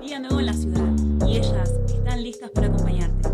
Día 0.00 0.18
nuevo 0.18 0.40
en 0.40 0.46
la 0.46 0.52
ciudad 0.52 0.88
y 1.26 1.36
ellas 1.36 1.70
están 1.86 2.22
listas 2.22 2.50
para 2.50 2.66
acompañarte. 2.66 3.28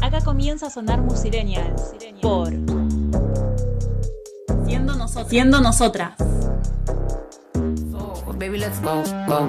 Acá 0.00 0.20
comienza 0.24 0.66
a 0.66 0.70
sonar 0.70 1.00
Musireñals 1.00 1.94
por 2.20 2.52
Siendo 4.66 4.94
nosotras. 4.96 5.28
Siendo 5.28 5.60
nosotras. 5.60 6.14
Oh, 7.94 8.32
baby, 8.38 8.58
let's 8.58 8.80
go, 8.80 9.02
go. 9.26 9.48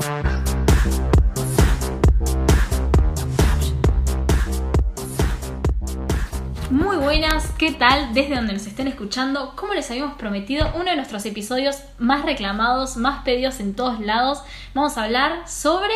Muy 6.73 6.97
buenas, 6.97 7.51
¿qué 7.59 7.71
tal? 7.71 8.15
Desde 8.15 8.33
donde 8.33 8.53
nos 8.53 8.65
estén 8.65 8.87
escuchando, 8.87 9.53
como 9.55 9.75
les 9.75 9.91
habíamos 9.91 10.15
prometido, 10.15 10.71
uno 10.73 10.85
de 10.85 10.95
nuestros 10.95 11.23
episodios 11.27 11.83
más 11.99 12.25
reclamados, 12.25 12.97
más 12.97 13.23
pedidos 13.23 13.59
en 13.59 13.75
todos 13.75 13.99
lados, 13.99 14.41
vamos 14.73 14.97
a 14.97 15.03
hablar 15.03 15.47
sobre... 15.47 15.93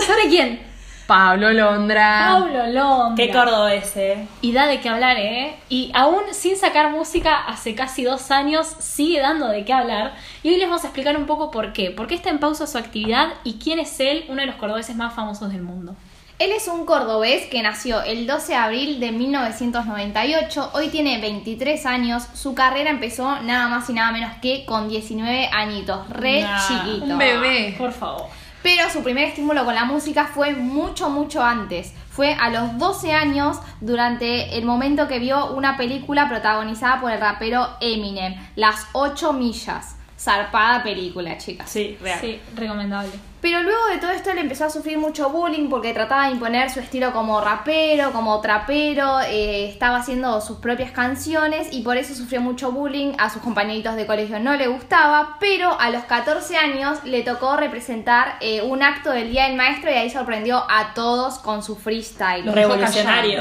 ¿Sobre 0.00 0.28
quién? 0.30 0.62
Pablo 1.06 1.52
Londra. 1.52 2.38
Pablo 2.38 2.66
Londra. 2.68 3.22
Qué 3.22 3.30
cordobés, 3.30 3.94
eh. 3.98 4.26
Y 4.40 4.52
da 4.52 4.66
de 4.66 4.80
qué 4.80 4.88
hablar, 4.88 5.18
¿eh? 5.18 5.58
Y 5.68 5.92
aún 5.92 6.22
sin 6.32 6.56
sacar 6.56 6.90
música 6.90 7.44
hace 7.44 7.74
casi 7.74 8.02
dos 8.02 8.30
años, 8.30 8.66
sigue 8.78 9.20
dando 9.20 9.48
de 9.48 9.66
qué 9.66 9.74
hablar. 9.74 10.14
Y 10.42 10.48
hoy 10.48 10.56
les 10.56 10.68
vamos 10.68 10.84
a 10.84 10.86
explicar 10.86 11.18
un 11.18 11.26
poco 11.26 11.50
por 11.50 11.74
qué. 11.74 11.90
Por 11.90 12.06
qué 12.06 12.14
está 12.14 12.30
en 12.30 12.38
pausa 12.38 12.66
su 12.66 12.78
actividad 12.78 13.28
y 13.44 13.58
quién 13.58 13.78
es 13.78 14.00
él, 14.00 14.24
uno 14.28 14.40
de 14.40 14.46
los 14.46 14.56
cordobeses 14.56 14.96
más 14.96 15.14
famosos 15.14 15.52
del 15.52 15.60
mundo. 15.60 15.94
Él 16.38 16.52
es 16.52 16.68
un 16.68 16.86
cordobés 16.86 17.46
que 17.46 17.60
nació 17.62 18.00
el 18.02 18.24
12 18.28 18.52
de 18.52 18.54
abril 18.54 19.00
de 19.00 19.10
1998, 19.10 20.70
hoy 20.72 20.86
tiene 20.88 21.20
23 21.20 21.84
años, 21.84 22.22
su 22.32 22.54
carrera 22.54 22.90
empezó 22.90 23.40
nada 23.40 23.66
más 23.68 23.90
y 23.90 23.92
nada 23.92 24.12
menos 24.12 24.30
que 24.40 24.64
con 24.64 24.88
19 24.88 25.48
añitos, 25.52 26.08
re 26.10 26.42
Nah, 26.42 26.68
chiquito. 26.68 27.06
un 27.06 27.18
bebé. 27.18 27.74
Por 27.76 27.92
favor. 27.92 28.26
Pero 28.62 28.88
su 28.88 29.02
primer 29.02 29.24
estímulo 29.28 29.64
con 29.64 29.74
la 29.74 29.84
música 29.84 30.26
fue 30.32 30.54
mucho, 30.54 31.10
mucho 31.10 31.42
antes. 31.42 31.92
Fue 32.10 32.34
a 32.34 32.50
los 32.50 32.78
12 32.78 33.12
años 33.12 33.58
durante 33.80 34.56
el 34.58 34.64
momento 34.64 35.08
que 35.08 35.18
vio 35.18 35.52
una 35.52 35.76
película 35.76 36.28
protagonizada 36.28 37.00
por 37.00 37.10
el 37.10 37.20
rapero 37.20 37.68
Eminem, 37.80 38.34
Las 38.54 38.86
8 38.92 39.32
millas. 39.32 39.96
Zarpada 40.18 40.82
película, 40.82 41.38
chicas. 41.38 41.70
Sí, 41.70 41.96
real. 42.00 42.18
Sí, 42.20 42.40
recomendable. 42.56 43.10
Pero 43.40 43.62
luego 43.62 43.86
de 43.92 43.98
todo 43.98 44.10
esto 44.10 44.30
él 44.30 44.38
empezó 44.38 44.64
a 44.64 44.70
sufrir 44.70 44.98
mucho 44.98 45.30
bullying 45.30 45.68
porque 45.68 45.92
trataba 45.94 46.26
de 46.26 46.32
imponer 46.32 46.70
su 46.70 46.80
estilo 46.80 47.12
como 47.12 47.40
rapero, 47.40 48.10
como 48.10 48.40
trapero, 48.40 49.20
eh, 49.20 49.68
estaba 49.70 49.98
haciendo 49.98 50.40
sus 50.40 50.58
propias 50.58 50.90
canciones 50.90 51.68
y 51.70 51.82
por 51.82 51.96
eso 51.96 52.14
sufrió 52.14 52.40
mucho 52.40 52.72
bullying, 52.72 53.12
a 53.18 53.30
sus 53.30 53.40
compañeritos 53.40 53.94
de 53.94 54.06
colegio 54.06 54.40
no 54.40 54.56
le 54.56 54.66
gustaba, 54.66 55.36
pero 55.38 55.78
a 55.78 55.90
los 55.90 56.02
14 56.04 56.56
años 56.56 56.98
le 57.04 57.22
tocó 57.22 57.56
representar 57.56 58.36
eh, 58.40 58.62
un 58.62 58.82
acto 58.82 59.10
del 59.10 59.30
Día 59.30 59.44
del 59.46 59.56
Maestro 59.56 59.90
y 59.90 59.94
ahí 59.94 60.10
sorprendió 60.10 60.64
a 60.68 60.94
todos 60.94 61.38
con 61.38 61.62
su 61.62 61.76
freestyle. 61.76 62.44
Los 62.44 62.54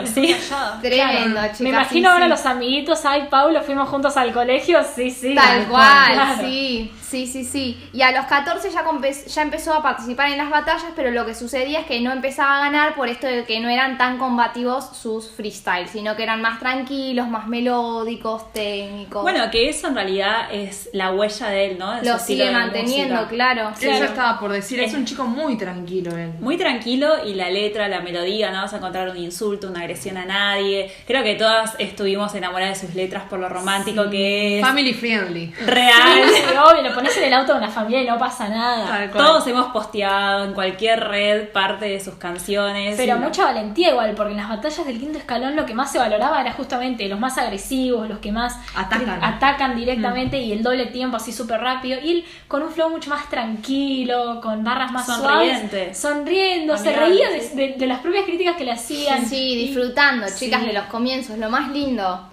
sí. 0.06 0.36
Tremendo, 0.81 1.31
Claro. 1.31 1.48
chicas. 1.48 1.62
Me 1.62 1.70
imagino 1.70 2.09
sí, 2.09 2.14
ahora 2.14 2.25
sí. 2.25 2.30
los 2.30 2.45
amiguitos, 2.45 3.06
ay, 3.06 3.28
Paulo, 3.31 3.62
fuimos 3.64 3.90
juntos 3.90 4.16
al 4.16 4.31
colegio, 4.31 4.80
sí, 4.95 5.09
sí. 5.09 5.34
Tal 5.34 5.68
cual, 5.68 6.14
Claro. 6.14 6.42
sí, 6.42 6.92
sí, 7.09 7.27
sí, 7.27 7.44
sí. 7.44 7.89
Y 7.94 8.02
a 8.02 8.11
los 8.11 8.25
14 8.25 8.69
ya, 8.69 9.41
empezó 9.41 9.73
a 9.73 9.81
participar 9.81 10.31
en 10.31 10.38
las 10.38 10.50
batallas, 10.50 10.91
pero 10.95 11.11
lo 11.11 11.25
que 11.25 11.36
sucedía 11.36 11.81
es 11.81 11.86
que 11.86 12.02
no 12.02 12.11
empezaba 12.11 12.58
a 12.58 12.59
ganar 12.61 12.95
por 12.95 13.08
esto 13.08 13.27
de 13.27 13.44
que 13.45 13.59
no 13.59 13.69
eran 13.69 13.97
tan 13.97 14.17
combativos 14.17 14.95
sus 14.97 15.30
freestyles, 15.30 15.91
sino 15.91 16.16
que 16.16 16.23
eran 16.23 16.41
más 16.41 16.59
tranquilos, 16.59 17.28
más 17.28 17.47
melódicos, 17.47 18.52
técnicos. 18.53 19.23
Bueno, 19.23 19.50
que 19.52 19.69
eso 19.69 19.88
en 19.88 19.95
realidad 19.95 20.52
es 20.52 20.89
la 20.94 21.11
huella 21.11 21.47
de 21.50 21.66
él, 21.72 21.80
¿no? 21.80 21.95
De 21.95 22.09
lo 22.09 22.19
sigue 22.19 22.52
manteniendo, 22.52 23.16
música. 23.16 23.30
claro. 23.30 23.72
Eso 23.80 24.03
estaba 24.03 24.39
por 24.39 24.52
decir, 24.52 24.80
es 24.80 24.94
un 24.94 25.05
chico 25.05 25.25
muy 25.25 25.58
tranquilo 25.58 26.16
él. 26.17 26.33
Muy 26.39 26.58
tranquilo 26.58 27.25
y 27.25 27.33
la 27.33 27.50
letra, 27.50 27.88
la 27.88 28.02
melodía, 28.02 28.52
no 28.52 28.61
vas 28.61 28.73
a 28.73 28.78
encontrar 28.78 29.09
un 29.09 29.17
insulto, 29.17 29.69
una 29.69 29.81
agresión 29.81 30.17
a 30.17 30.25
nadie. 30.25 30.91
Creo 31.06 31.23
que 31.23 31.35
todas 31.35 31.75
estuvimos 31.79 32.34
enamoradas 32.35 32.81
de 32.81 32.88
sus 32.88 32.96
letras 32.96 33.23
por 33.29 33.40
lo 33.40 33.50
romántico 33.50 34.09
que 34.09 34.59
es. 34.59 34.66
Family 34.66 34.94
friendly. 34.94 35.53
Real. 35.66 36.29
Sí, 36.29 36.41
obvio, 36.57 36.81
lo 36.81 36.94
pones 36.97 37.16
en 37.18 37.25
el 37.25 37.34
auto 37.34 37.52
de 37.53 37.59
una 37.59 37.69
familia 37.69 38.02
y 38.02 38.06
no 38.08 38.18
pasa 38.18 38.50
nada. 38.50 39.09
Todos 39.12 39.46
hemos 39.47 39.68
posteado 39.68 40.46
en 40.46 40.53
cualquier 40.53 41.00
red 41.08 41.50
parte 41.50 41.85
de 41.85 42.00
sus 42.00 42.16
canciones. 42.16 42.96
Pero 42.97 43.16
Y- 43.18 43.19
mucha 43.19 43.46
valentía 43.46 43.90
igual, 43.91 44.13
porque 44.16 44.31
en 44.31 44.38
las 44.38 44.50
batallas 44.50 44.85
del 44.85 45.00
quinto 45.00 45.19
escalón 45.19 45.56
lo 45.56 45.66
que 45.66 45.74
más 45.75 45.91
se 45.91 46.00
valoraba 46.00 46.41
era 46.41 46.53
justamente 46.53 47.08
los 47.08 47.19
más 47.19 47.38
agresivos, 47.38 48.09
los 48.09 48.18
que 48.19 48.31
más 48.31 48.56
Atacan. 48.75 49.24
atacan 49.24 49.75
directamente 49.75 50.38
y 50.40 50.52
el 50.52 50.63
doble 50.63 50.88
tiempo 50.88 51.18
así 51.18 51.31
súper 51.31 51.62
rápido. 51.62 52.00
Y 52.03 52.09
él 52.12 52.25
con 52.47 52.63
un 52.63 52.72
flow 52.72 52.90
mucho 52.90 53.09
más 53.12 53.29
tranquilo, 53.29 54.40
con 54.41 54.64
barras 54.64 54.91
más 54.91 55.06
Sonriente. 55.06 55.94
suaves, 55.94 55.97
sonriendo, 55.97 56.78
se 56.78 56.96
reía 56.96 57.29
de, 57.29 57.41
sí. 57.41 57.56
de- 57.56 57.75
de 57.78 57.85
las 57.88 58.00
propias 58.00 58.25
críticas 58.25 58.56
que 58.56 58.66
le 58.66 58.72
hacían. 58.72 59.25
Sí, 59.25 59.56
disfrutando, 59.56 60.25
chicas, 60.35 60.62
Sí. 60.62 60.68
de 60.68 60.74
los 60.74 60.85
comienzos, 60.85 61.38
lo 61.38 61.50
más 61.50 61.69
lindo. 61.69 62.28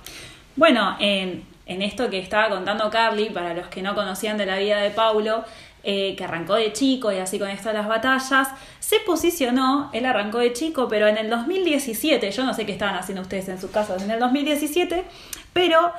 Bueno, 0.56 0.96
en, 1.00 1.44
en 1.66 1.82
esto 1.82 2.10
que 2.10 2.18
estaba 2.18 2.50
contando 2.50 2.90
Carly, 2.90 3.30
para 3.30 3.54
los 3.54 3.68
que 3.68 3.82
no 3.82 3.94
conocían 3.94 4.36
de 4.36 4.46
la 4.46 4.58
vida 4.58 4.78
de 4.78 4.90
Paulo, 4.90 5.44
eh, 5.82 6.14
que 6.16 6.24
arrancó 6.24 6.54
de 6.54 6.72
chico 6.72 7.12
y 7.12 7.18
así 7.18 7.38
con 7.38 7.48
esto 7.48 7.68
de 7.68 7.74
las 7.74 7.88
batallas, 7.88 8.48
se 8.80 9.00
posicionó, 9.00 9.90
él 9.92 10.06
arrancó 10.06 10.38
de 10.38 10.52
chico, 10.52 10.88
pero 10.88 11.06
en 11.08 11.18
el 11.18 11.28
2017, 11.28 12.30
yo 12.30 12.44
no 12.44 12.54
sé 12.54 12.64
qué 12.64 12.72
estaban 12.72 12.94
haciendo 12.94 13.22
ustedes 13.22 13.48
en 13.48 13.60
sus 13.60 13.70
casas 13.70 14.02
en 14.02 14.10
el 14.10 14.20
2017, 14.20 15.04
pero 15.52 15.92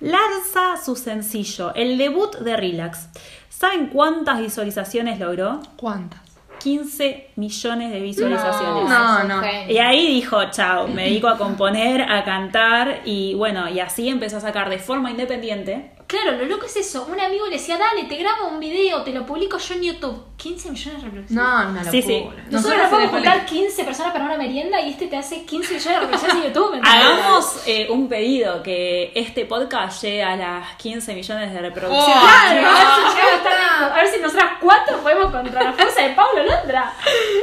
lanza 0.00 0.82
su 0.84 0.96
sencillo, 0.96 1.74
el 1.74 1.96
debut 1.96 2.36
de 2.38 2.56
Relax. 2.56 3.08
¿Saben 3.48 3.88
cuántas 3.88 4.40
visualizaciones 4.40 5.18
logró? 5.18 5.60
¿Cuántas? 5.76 6.29
15 6.60 7.30
millones 7.36 7.90
de 7.90 8.00
visualizaciones. 8.00 8.88
No, 8.88 9.24
no. 9.24 9.42
Y 9.68 9.78
ahí 9.78 10.06
dijo, 10.06 10.50
chao, 10.50 10.86
me 10.86 11.04
dedico 11.04 11.28
a 11.28 11.36
componer, 11.36 12.02
a 12.02 12.24
cantar 12.24 13.02
y 13.04 13.34
bueno, 13.34 13.68
y 13.68 13.80
así 13.80 14.08
empezó 14.08 14.36
a 14.36 14.40
sacar 14.40 14.70
de 14.70 14.78
forma 14.78 15.10
independiente. 15.10 15.92
Claro, 16.06 16.32
lo 16.32 16.44
loco 16.44 16.66
es 16.66 16.76
eso. 16.76 17.06
Un 17.10 17.20
amigo 17.20 17.46
le 17.46 17.52
decía, 17.52 17.78
dale, 17.78 18.04
te 18.04 18.16
grabo 18.16 18.48
un 18.48 18.58
video, 18.58 19.02
te 19.02 19.12
lo 19.12 19.24
publico 19.24 19.58
yo 19.58 19.74
en 19.74 19.82
YouTube. 19.82 20.24
15 20.40 20.70
millones 20.70 21.02
de 21.02 21.08
reproducciones. 21.08 21.30
No, 21.30 21.70
una 21.70 21.84
locura. 21.84 21.90
Sí, 21.90 22.02
sí. 22.02 22.18
Nosotros 22.24 22.52
Nosotras 22.52 22.78
no 22.78 22.84
en 22.84 22.90
podemos 22.90 23.10
juntar 23.12 23.38
colegio- 23.46 23.58
15 23.66 23.84
personas 23.84 24.12
para 24.12 24.24
una 24.24 24.38
merienda 24.38 24.80
y 24.80 24.90
este 24.90 25.06
te 25.08 25.16
hace 25.16 25.44
15 25.44 25.74
millones 25.74 25.84
de 26.00 26.00
reproducciones 26.00 26.36
en 26.36 26.42
YouTube. 26.54 26.80
Hagamos 26.82 27.62
eh, 27.66 27.86
un 27.90 28.08
pedido, 28.08 28.62
que 28.62 29.12
este 29.14 29.44
podcast 29.44 30.02
llegue 30.02 30.22
a 30.22 30.36
las 30.36 30.76
15 30.76 31.14
millones 31.14 31.52
de 31.52 31.60
reproducciones. 31.60 32.16
Oh, 32.16 33.40
Claro, 33.42 33.92
a 33.92 33.96
ver 33.96 34.08
si 34.08 34.20
nosotras 34.20 34.52
cuatro 34.60 34.98
podemos 34.98 35.30
contra 35.30 35.62
la 35.62 35.72
fuerza 35.72 36.02
de 36.02 36.10
Pablo 36.10 36.44
Londra. 36.44 36.92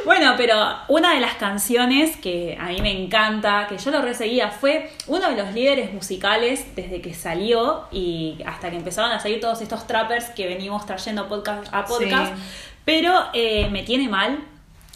Bueno, 0.06 0.34
pero 0.38 0.56
una 0.88 1.14
de 1.14 1.20
las 1.20 1.36
canciones 1.36 2.16
que 2.18 2.58
a 2.60 2.66
mí 2.68 2.82
me 2.82 2.92
encanta, 2.92 3.68
que 3.68 3.78
yo 3.78 3.92
lo 3.92 4.02
reseguía, 4.02 4.50
fue 4.52 4.92
uno 5.08 5.30
de 5.30 5.36
los 5.36 5.54
líderes 5.54 5.94
musicales 5.94 6.76
desde 6.76 7.02
que 7.02 7.14
salió 7.14 7.86
y 7.92 8.38
hasta 8.46 8.70
que 8.70 8.78
empezaron 8.78 9.12
a 9.12 9.20
salir 9.20 9.40
todos 9.40 9.62
estos 9.62 9.86
trappers 9.88 10.26
que 10.32 10.48
venimos 10.48 10.86
trayendo 10.86 11.28
podcast 11.28 11.68
a 11.74 11.86
podcast. 11.86 12.34
Sí. 12.36 12.42
Pero 12.88 13.12
eh, 13.34 13.68
me 13.70 13.84
tiene 13.84 14.08
mal 14.08 14.40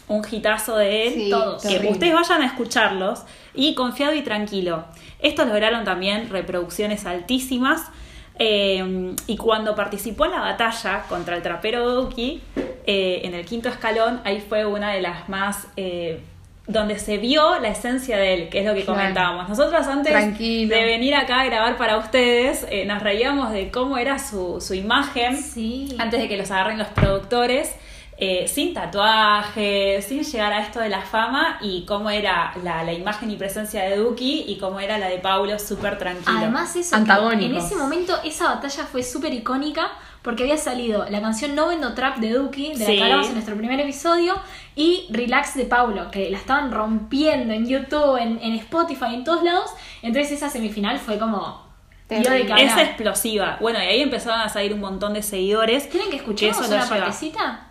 un 0.08 0.22
hitazo 0.30 0.78
de 0.78 1.08
él. 1.08 1.12
Sí, 1.12 1.30
todos. 1.30 1.62
que 1.62 1.88
ustedes 1.90 2.14
vayan 2.14 2.40
a 2.40 2.46
escucharlos 2.46 3.24
y 3.54 3.74
confiado 3.74 4.14
y 4.14 4.22
tranquilo. 4.22 4.86
Estos 5.18 5.46
lograron 5.46 5.84
también 5.84 6.30
reproducciones 6.30 7.04
altísimas. 7.04 7.90
eh, 8.38 9.14
y 9.26 9.36
cuando 9.36 9.74
participó 9.74 10.24
en 10.24 10.30
la 10.30 10.40
batalla 10.40 11.02
contra 11.06 11.36
el 11.36 11.42
trapero 11.42 11.86
Duki, 12.02 12.40
eh, 12.86 13.20
en 13.24 13.34
el 13.34 13.44
quinto 13.44 13.68
escalón, 13.68 14.22
ahí 14.24 14.40
fue 14.40 14.64
una 14.64 14.90
de 14.94 15.02
las 15.02 15.28
más. 15.28 15.66
eh, 15.76 16.22
donde 16.66 16.98
se 16.98 17.18
vio 17.18 17.58
la 17.58 17.68
esencia 17.68 18.16
de 18.16 18.34
él, 18.34 18.48
que 18.48 18.60
es 18.60 18.66
lo 18.66 18.72
que 18.74 18.84
Claro. 18.84 18.98
comentábamos. 19.00 19.48
Nosotros 19.48 19.86
antes 19.86 20.12
Tranquilo. 20.12 20.74
de 20.76 20.84
venir 20.84 21.14
acá 21.14 21.40
a 21.40 21.44
grabar 21.44 21.76
para 21.76 21.96
ustedes, 21.98 22.64
eh, 22.70 22.84
nos 22.86 23.02
reíamos 23.02 23.50
de 23.50 23.70
cómo 23.70 23.98
era 23.98 24.18
su, 24.18 24.60
su 24.60 24.74
imagen 24.74 25.36
Sí. 25.36 25.94
antes 25.98 26.20
de 26.20 26.28
que 26.28 26.36
los 26.36 26.50
agarren 26.52 26.78
los 26.78 26.88
productores, 26.88 27.74
eh, 28.18 28.46
sin 28.46 28.72
tatuajes, 28.74 30.04
sin 30.04 30.22
llegar 30.22 30.52
a 30.52 30.60
esto 30.60 30.78
de 30.78 30.88
la 30.88 31.00
fama 31.02 31.58
y 31.60 31.84
cómo 31.86 32.10
era 32.10 32.52
la, 32.62 32.84
la 32.84 32.92
imagen 32.92 33.30
y 33.30 33.36
presencia 33.36 33.82
de 33.82 33.96
Duki 33.96 34.44
y 34.46 34.58
cómo 34.58 34.78
era 34.78 34.98
la 34.98 35.08
de 35.08 35.18
Paulo 35.18 35.58
súper 35.58 35.98
tranquilo. 35.98 36.38
Además 36.38 36.76
eso, 36.76 36.94
en 36.96 37.56
ese 37.56 37.74
momento 37.74 38.14
esa 38.24 38.54
batalla 38.54 38.84
fue 38.84 39.02
súper 39.02 39.32
icónica 39.34 39.90
porque 40.22 40.44
había 40.44 40.56
salido 40.56 41.04
la 41.10 41.20
canción 41.20 41.54
No 41.54 41.68
Vendo 41.68 41.94
Trap 41.94 42.18
de 42.18 42.30
Duki, 42.30 42.74
de 42.74 42.78
la 42.78 42.86
Sí. 42.86 42.96
que 42.96 43.02
hablamos 43.02 43.26
en 43.28 43.32
nuestro 43.34 43.56
primer 43.56 43.78
episodio, 43.80 44.34
y 44.76 45.06
Relax 45.10 45.54
de 45.56 45.64
Paulo, 45.64 46.10
que 46.10 46.30
la 46.30 46.38
estaban 46.38 46.70
rompiendo 46.72 47.52
en 47.52 47.66
YouTube, 47.68 48.16
en, 48.16 48.38
en 48.42 48.54
Spotify, 48.54 49.14
en 49.14 49.24
todos 49.24 49.42
lados. 49.42 49.70
Entonces 50.02 50.32
esa 50.32 50.48
semifinal 50.48 50.98
fue 50.98 51.18
como... 51.18 51.66
dio 52.08 52.18
de 52.18 52.24
Terrible. 52.24 52.46
qué 52.46 52.52
hablar. 52.62 52.78
es 52.80 52.86
explosiva. 52.88 53.56
Bueno, 53.60 53.78
y 53.78 53.86
ahí 53.86 54.00
empezaron 54.02 54.40
a 54.40 54.48
salir 54.48 54.72
un 54.74 54.80
montón 54.80 55.14
de 55.14 55.22
seguidores. 55.22 55.88
¿Tienen 55.88 56.10
que 56.10 56.16
escuchar 56.16 56.54
una 56.56 56.86
partecita? 56.88 57.66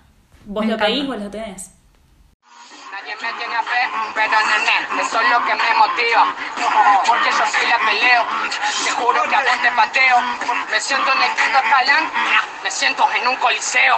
Vos 0.46 0.66
Me 0.66 0.72
lo 0.72 0.76
encanta. 0.76 0.86
pedís, 0.94 1.08
vos 1.08 1.18
lo 1.20 1.30
tenés. 1.30 1.72
Me 3.22 3.28
tiene 3.38 3.56
a 3.56 3.62
fe, 3.62 3.82
pero 4.16 4.32
nene, 4.32 5.04
eso 5.04 5.22
es 5.22 5.30
lo 5.30 5.46
que 5.46 5.54
me 5.54 5.74
motiva. 5.78 6.34
Porque 7.06 7.30
yo 7.30 7.46
sí 7.46 7.68
la 7.70 7.78
peleo. 7.78 8.24
Te 8.84 8.92
juro 8.92 9.22
que 9.30 9.36
a 9.36 9.42
vos 9.42 9.62
te 9.62 9.72
pateo. 9.72 10.18
Me 10.72 10.80
siento 10.80 11.12
en 11.12 11.22
el 11.22 11.30
quinto 11.30 11.60
escalón. 11.64 12.04
Me 12.64 12.72
siento 12.72 13.08
en 13.22 13.28
un 13.28 13.36
coliseo. 13.36 13.98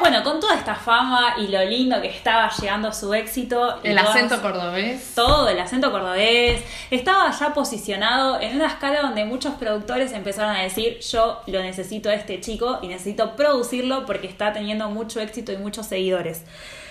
Bueno, 0.00 0.22
con 0.22 0.40
toda 0.40 0.54
esta 0.56 0.74
fama 0.74 1.34
y 1.38 1.48
lo 1.48 1.64
lindo 1.64 2.00
que 2.02 2.08
estaba 2.08 2.50
llegando 2.50 2.92
su 2.92 3.14
éxito. 3.14 3.80
El 3.82 3.96
todas- 3.96 4.10
acento 4.14 4.42
cordobés. 4.42 5.14
todo 5.14 5.48
el 5.48 5.58
acento 5.60 5.90
cordobés, 5.90 6.62
estaba 6.90 7.30
ya 7.30 7.54
posicionado 7.54 8.40
en 8.40 8.56
una 8.56 8.66
escala 8.66 9.00
donde 9.02 9.24
muchos 9.24 9.54
productores 9.54 10.12
empezaron 10.12 10.54
a 10.56 10.60
decir, 10.62 10.98
yo 11.00 11.40
lo 11.46 11.62
necesito 11.62 12.10
a 12.10 12.14
este 12.14 12.40
chico 12.40 12.78
y 12.82 12.88
necesito 12.88 13.36
producirlo 13.36 14.04
porque 14.06 14.26
está 14.26 14.52
teniendo 14.52 14.88
mucho 14.90 15.20
éxito 15.20 15.52
y 15.52 15.56
muchos 15.56 15.86
seguidores. 15.86 16.42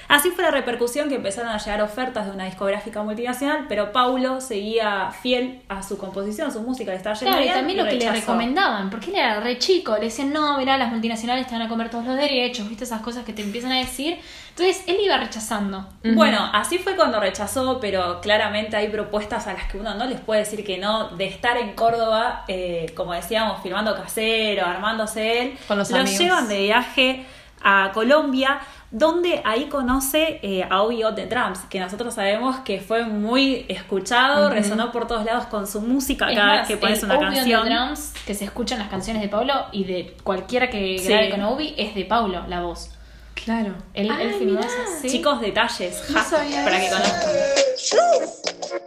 Así 0.08 0.30
fue 0.32 0.44
la 0.44 0.52
repercusión 0.52 1.10
que 1.10 1.16
empezaron 1.16 1.52
a 1.52 1.58
llegar 1.58 1.82
ofertas 1.82 2.26
de 2.26 2.32
una 2.32 2.46
discográfica 2.46 3.02
multinacional, 3.04 3.66
pero 3.68 3.92
Paulo 3.92 4.42
seguía 4.42 5.12
fiel 5.12 5.62
a 5.70 5.84
su 5.84 5.98
composición, 5.98 6.50
a 6.50 6.52
su 6.52 6.62
música, 6.62 6.92
le 6.92 6.98
estaba 6.98 7.16
yendo 7.16 7.32
Claro, 7.36 7.46
y 7.46 7.54
también 7.54 7.78
lo 7.78 7.86
que 7.86 7.96
le 7.96 8.12
recomendaban, 8.12 8.90
porque 8.90 9.10
él 9.10 9.16
era 9.16 9.40
re 9.40 9.58
chico, 9.58 9.96
le 9.96 10.06
decían, 10.06 10.32
no, 10.32 10.58
mirá, 10.58 10.78
las 10.78 10.92
multinacionales 10.92 11.48
te 11.48 11.54
van 11.54 11.64
a 11.64 11.70
comer 11.70 11.90
todos 11.90 12.06
los 12.06 12.16
derechos, 12.16 12.68
viste 12.70 12.84
esas 12.84 13.02
cosas 13.02 13.26
que 13.26 13.34
te 13.34 13.42
empiezan 13.42 13.72
a 13.72 13.80
decir. 13.80 14.18
Entonces 14.50 14.84
él 14.86 14.98
iba 15.04 15.18
rechazando. 15.18 15.88
Bueno, 16.04 16.48
así 16.54 16.78
fue 16.78 16.96
cuando 16.96 17.20
rechazó, 17.20 17.80
pero 17.80 18.22
claramente 18.22 18.76
hay 18.76 18.88
propuestas 18.88 19.48
a 19.48 19.54
las 19.54 19.64
que 19.64 19.80
uno 19.80 19.96
no 19.96 20.06
les 20.06 20.20
puede 20.20 20.42
decir 20.42 20.64
que 20.64 20.78
no, 20.78 21.10
de 21.10 21.26
estar 21.26 21.58
en 21.58 21.74
Córdoba, 21.74 22.46
eh, 22.48 22.94
como 22.96 23.14
decíamos, 23.14 23.64
filmando 23.64 23.96
casero, 23.96 24.68
armándose 24.68 25.42
él. 25.42 25.58
Con 25.68 25.80
los 25.80 25.90
los 25.90 26.00
amigos. 26.00 26.20
llevan 26.20 26.48
de 26.48 26.62
viaje 26.62 27.26
a 27.64 27.92
Colombia, 27.94 28.60
donde 28.94 29.42
ahí 29.44 29.66
conoce 29.70 30.40
eh, 30.44 30.66
a 30.70 30.84
Obi 30.84 31.02
the 31.16 31.26
Drums, 31.26 31.60
que 31.70 31.80
nosotros 31.80 32.14
sabemos 32.14 32.60
que 32.60 32.80
fue 32.80 33.04
muy 33.06 33.66
escuchado, 33.68 34.52
resonó 34.52 34.92
por 34.92 35.08
todos 35.08 35.26
lados 35.26 35.48
con 35.48 35.66
su 35.68 35.82
música 35.82 36.30
Es 36.30 36.38
cada 36.38 36.48
más, 36.48 36.60
vez 36.60 36.68
que 36.68 36.78
pones 36.78 37.02
una 37.04 37.18
Obi 37.18 37.26
on 37.26 37.32
the 37.34 37.40
canción. 37.40 37.66
drums 37.66 38.14
que 38.26 38.36
se 38.36 38.46
escuchan 38.46 38.78
las 38.78 38.90
canciones 38.90 39.22
de 39.24 39.30
Paulo 39.30 39.54
y 39.72 39.84
de 39.86 40.16
cualquiera 40.24 40.70
que 40.70 41.00
Sí. 41.00 41.08
grabe 41.08 41.32
con 41.32 41.42
Obi 41.42 41.74
es 41.78 41.96
de 41.96 42.06
Paulo, 42.06 42.44
la 42.48 42.62
voz. 42.62 42.92
Claro. 43.34 43.74
Él, 43.96 44.06
él 44.06 44.12
Ay, 44.12 44.36
filmó 44.38 44.60
mirá. 44.60 44.68
esa, 44.68 45.02
sí. 45.02 45.10
Chicos, 45.10 45.42
detalles, 45.42 46.04
ja, 46.14 46.24
sabía 46.24 46.64
para 46.64 46.80
que 46.80 46.90
conozcan. 46.90 47.32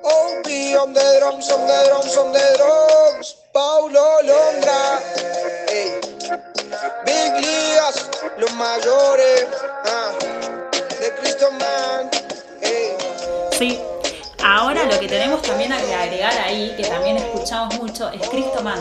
OB 0.05 0.79
on 0.83 0.95
the 0.95 1.19
drums, 1.21 1.51
on 1.51 1.67
the 1.67 1.89
drums, 1.89 2.17
on 2.17 2.33
the 2.33 2.39
drums. 2.57 3.37
Paulo 3.53 4.01
Londra. 4.23 6.16
Big 7.05 7.33
Ligas, 7.41 8.09
los 8.39 8.53
mayores. 8.55 9.47
ah, 9.85 10.13
De 11.01 11.15
Cristo 11.21 11.51
Man. 11.53 12.11
Ey. 12.61 12.97
Sí. 13.59 13.81
Ahora 14.45 14.85
lo 14.85 14.99
que 15.01 15.09
tenemos 15.09 15.43
también 15.43 15.73
a 15.73 15.77
agregar 15.77 16.33
ahí, 16.45 16.75
que 16.77 16.85
también 16.85 17.17
escuchamos 17.17 17.75
mucho, 17.81 18.09
es 18.11 18.29
Cristo 18.29 18.63
Man. 18.63 18.79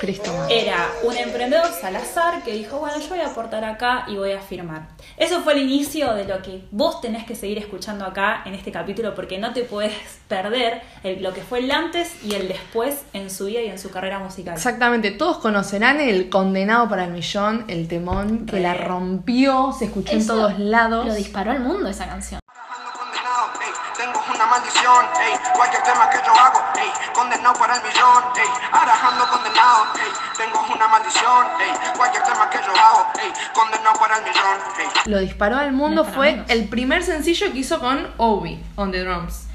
Cristo. 0.00 0.30
Era 0.50 0.86
un 1.02 1.16
emprendedor 1.16 1.66
Salazar 1.72 2.42
que 2.42 2.52
dijo, 2.52 2.78
bueno, 2.78 2.98
yo 3.00 3.08
voy 3.08 3.20
a 3.20 3.26
aportar 3.28 3.64
acá 3.64 4.04
y 4.08 4.16
voy 4.16 4.32
a 4.32 4.40
firmar. 4.40 4.88
Eso 5.16 5.40
fue 5.42 5.54
el 5.54 5.62
inicio 5.62 6.14
de 6.14 6.24
lo 6.24 6.40
que 6.42 6.62
vos 6.70 7.00
tenés 7.00 7.24
que 7.26 7.34
seguir 7.34 7.58
escuchando 7.58 8.04
acá 8.04 8.42
en 8.46 8.54
este 8.54 8.70
capítulo 8.72 9.14
porque 9.14 9.38
no 9.38 9.52
te 9.52 9.62
puedes 9.64 9.92
perder 10.28 10.82
el- 11.02 11.22
lo 11.22 11.32
que 11.32 11.42
fue 11.42 11.60
el 11.60 11.70
antes 11.70 12.22
y 12.24 12.34
el 12.34 12.48
después 12.48 13.02
en 13.12 13.30
su 13.30 13.46
vida 13.46 13.60
y 13.62 13.66
en 13.68 13.78
su 13.78 13.90
carrera 13.90 14.18
musical. 14.18 14.54
Exactamente, 14.54 15.10
todos 15.10 15.38
conocerán 15.38 16.00
el 16.00 16.28
condenado 16.28 16.88
para 16.88 17.04
el 17.04 17.12
millón, 17.12 17.64
el 17.68 17.88
temón 17.88 18.46
que 18.46 18.52
Re. 18.56 18.60
la 18.62 18.74
rompió, 18.74 19.72
se 19.76 19.86
escuchó 19.86 20.12
en 20.12 20.26
todos 20.26 20.58
lados. 20.58 21.06
Lo 21.06 21.14
disparó 21.14 21.50
al 21.52 21.60
mundo 21.60 21.88
esa 21.88 22.06
canción. 22.06 22.40
Una 24.38 24.46
maldición, 24.46 25.04
ey, 25.20 25.34
cualquier 25.52 25.82
tema 25.82 26.08
que 26.10 26.18
yo 26.24 26.32
hago, 26.32 26.62
ey, 26.78 26.88
condenado 27.12 27.54
para 27.58 27.74
el 27.74 27.82
millón, 27.82 28.22
ey, 28.36 28.46
arajando 28.70 29.26
condenado, 29.26 29.86
ey, 29.96 30.12
tengo 30.36 30.64
una 30.72 30.86
maldición, 30.86 31.46
ey, 31.60 31.72
cualquier 31.96 32.22
tema 32.22 32.48
que 32.48 32.58
yo 32.58 32.70
hago, 32.70 33.06
ey, 33.20 33.32
condenado 33.52 33.98
para 33.98 34.18
el 34.18 34.22
millón, 34.22 34.58
ey. 34.78 34.86
Lo 35.06 35.18
disparó 35.18 35.56
al 35.56 35.72
mundo, 35.72 36.04
fue 36.04 36.32
menos. 36.32 36.50
el 36.50 36.68
primer 36.68 37.02
sencillo 37.02 37.50
que 37.50 37.58
hizo 37.58 37.80
con 37.80 38.14
Obi 38.18 38.64
on 38.76 38.92
the 38.92 39.00
drums. 39.02 39.47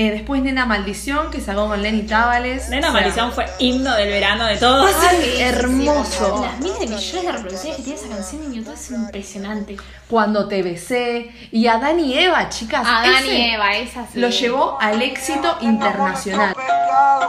Eh, 0.00 0.10
después 0.12 0.42
Nena 0.42 0.64
Maldición, 0.64 1.30
que 1.30 1.42
sacó 1.42 1.68
con 1.68 1.82
Lenny 1.82 2.04
Tavales. 2.04 2.70
Nena 2.70 2.88
O 2.88 2.90
sea, 2.90 3.00
Maldición 3.02 3.32
fue 3.32 3.44
himno 3.58 3.94
del 3.96 4.08
verano 4.08 4.46
de 4.46 4.56
todos. 4.56 4.90
Ay, 5.06 5.42
hermoso. 5.42 6.42
Las 6.42 6.58
miles 6.58 6.80
de 6.80 6.86
millones 6.86 7.22
de 7.22 7.32
reproducciones 7.32 7.76
que 7.76 7.82
tiene 7.82 7.98
esa 8.00 8.08
canción 8.08 8.42
en 8.44 8.54
YouTube 8.54 8.72
es 8.72 8.90
impresionante. 8.92 9.76
Cuando 10.08 10.48
te 10.48 10.62
besé. 10.62 11.30
Y 11.52 11.66
a 11.66 11.76
Dani 11.76 12.14
y 12.14 12.18
Eva, 12.18 12.48
chicas. 12.48 12.86
A 12.88 13.02
Dani 13.02 13.52
Eva, 13.52 13.76
esa 13.76 14.06
sí. 14.06 14.18
Lo 14.18 14.30
llevó 14.30 14.78
al 14.80 15.02
éxito 15.02 15.58
internacional. 15.60 16.56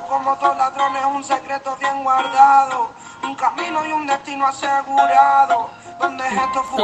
Como 0.08 0.34
todos 0.38 0.56
ladrones, 0.56 1.02
un 1.14 1.24
secreto 1.26 1.76
bien 1.78 2.02
guardado, 2.04 2.94
un 3.22 3.36
camino 3.36 3.86
y 3.86 3.92
un 3.92 4.08
destino 4.08 4.48
asegurado, 4.48 5.72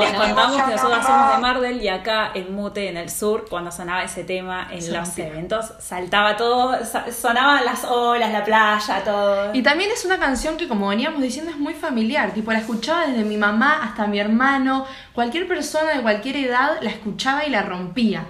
Les 0.02 0.14
contamos 0.14 0.62
que 0.62 0.72
nosotros 0.72 1.06
somos 1.06 1.36
de. 1.36 1.38
Mardel 1.38 1.82
y 1.82 1.88
acá 1.88 2.32
en 2.34 2.54
Mute, 2.56 2.90
en 2.90 2.98
el 2.98 3.10
sur, 3.10 3.46
cuando 3.50 3.72
sonaba 3.72 4.04
ese 4.04 4.24
tema 4.24 4.68
en 4.72 4.94
los 4.94 5.08
rompía. 5.08 5.28
eventos, 5.28 5.74
saltaba 5.80 6.36
todo, 6.38 6.76
sonaban 7.12 7.66
las 7.66 7.84
olas, 7.86 8.32
la 8.32 8.44
playa, 8.44 9.04
todo. 9.04 9.54
Y 9.54 9.62
también 9.62 9.92
es 9.92 10.06
una 10.06 10.18
canción 10.18 10.58
que, 10.58 10.68
como 10.68 10.88
veníamos 10.90 11.22
diciendo, 11.22 11.52
es 11.52 11.58
muy 11.58 11.74
familiar. 11.74 12.32
Tipo, 12.32 12.52
la 12.52 12.60
escuchaba 12.60 13.08
desde 13.08 13.24
mi 13.24 13.38
mamá 13.38 13.84
hasta 13.84 14.08
mi 14.08 14.20
hermano. 14.20 14.86
Cualquier 15.14 15.48
persona 15.48 15.92
de 15.94 16.02
cualquier 16.02 16.38
edad 16.38 16.78
la 16.82 16.90
escuchaba 16.90 17.46
y 17.46 17.50
la 17.50 17.62
rompía. 17.62 18.26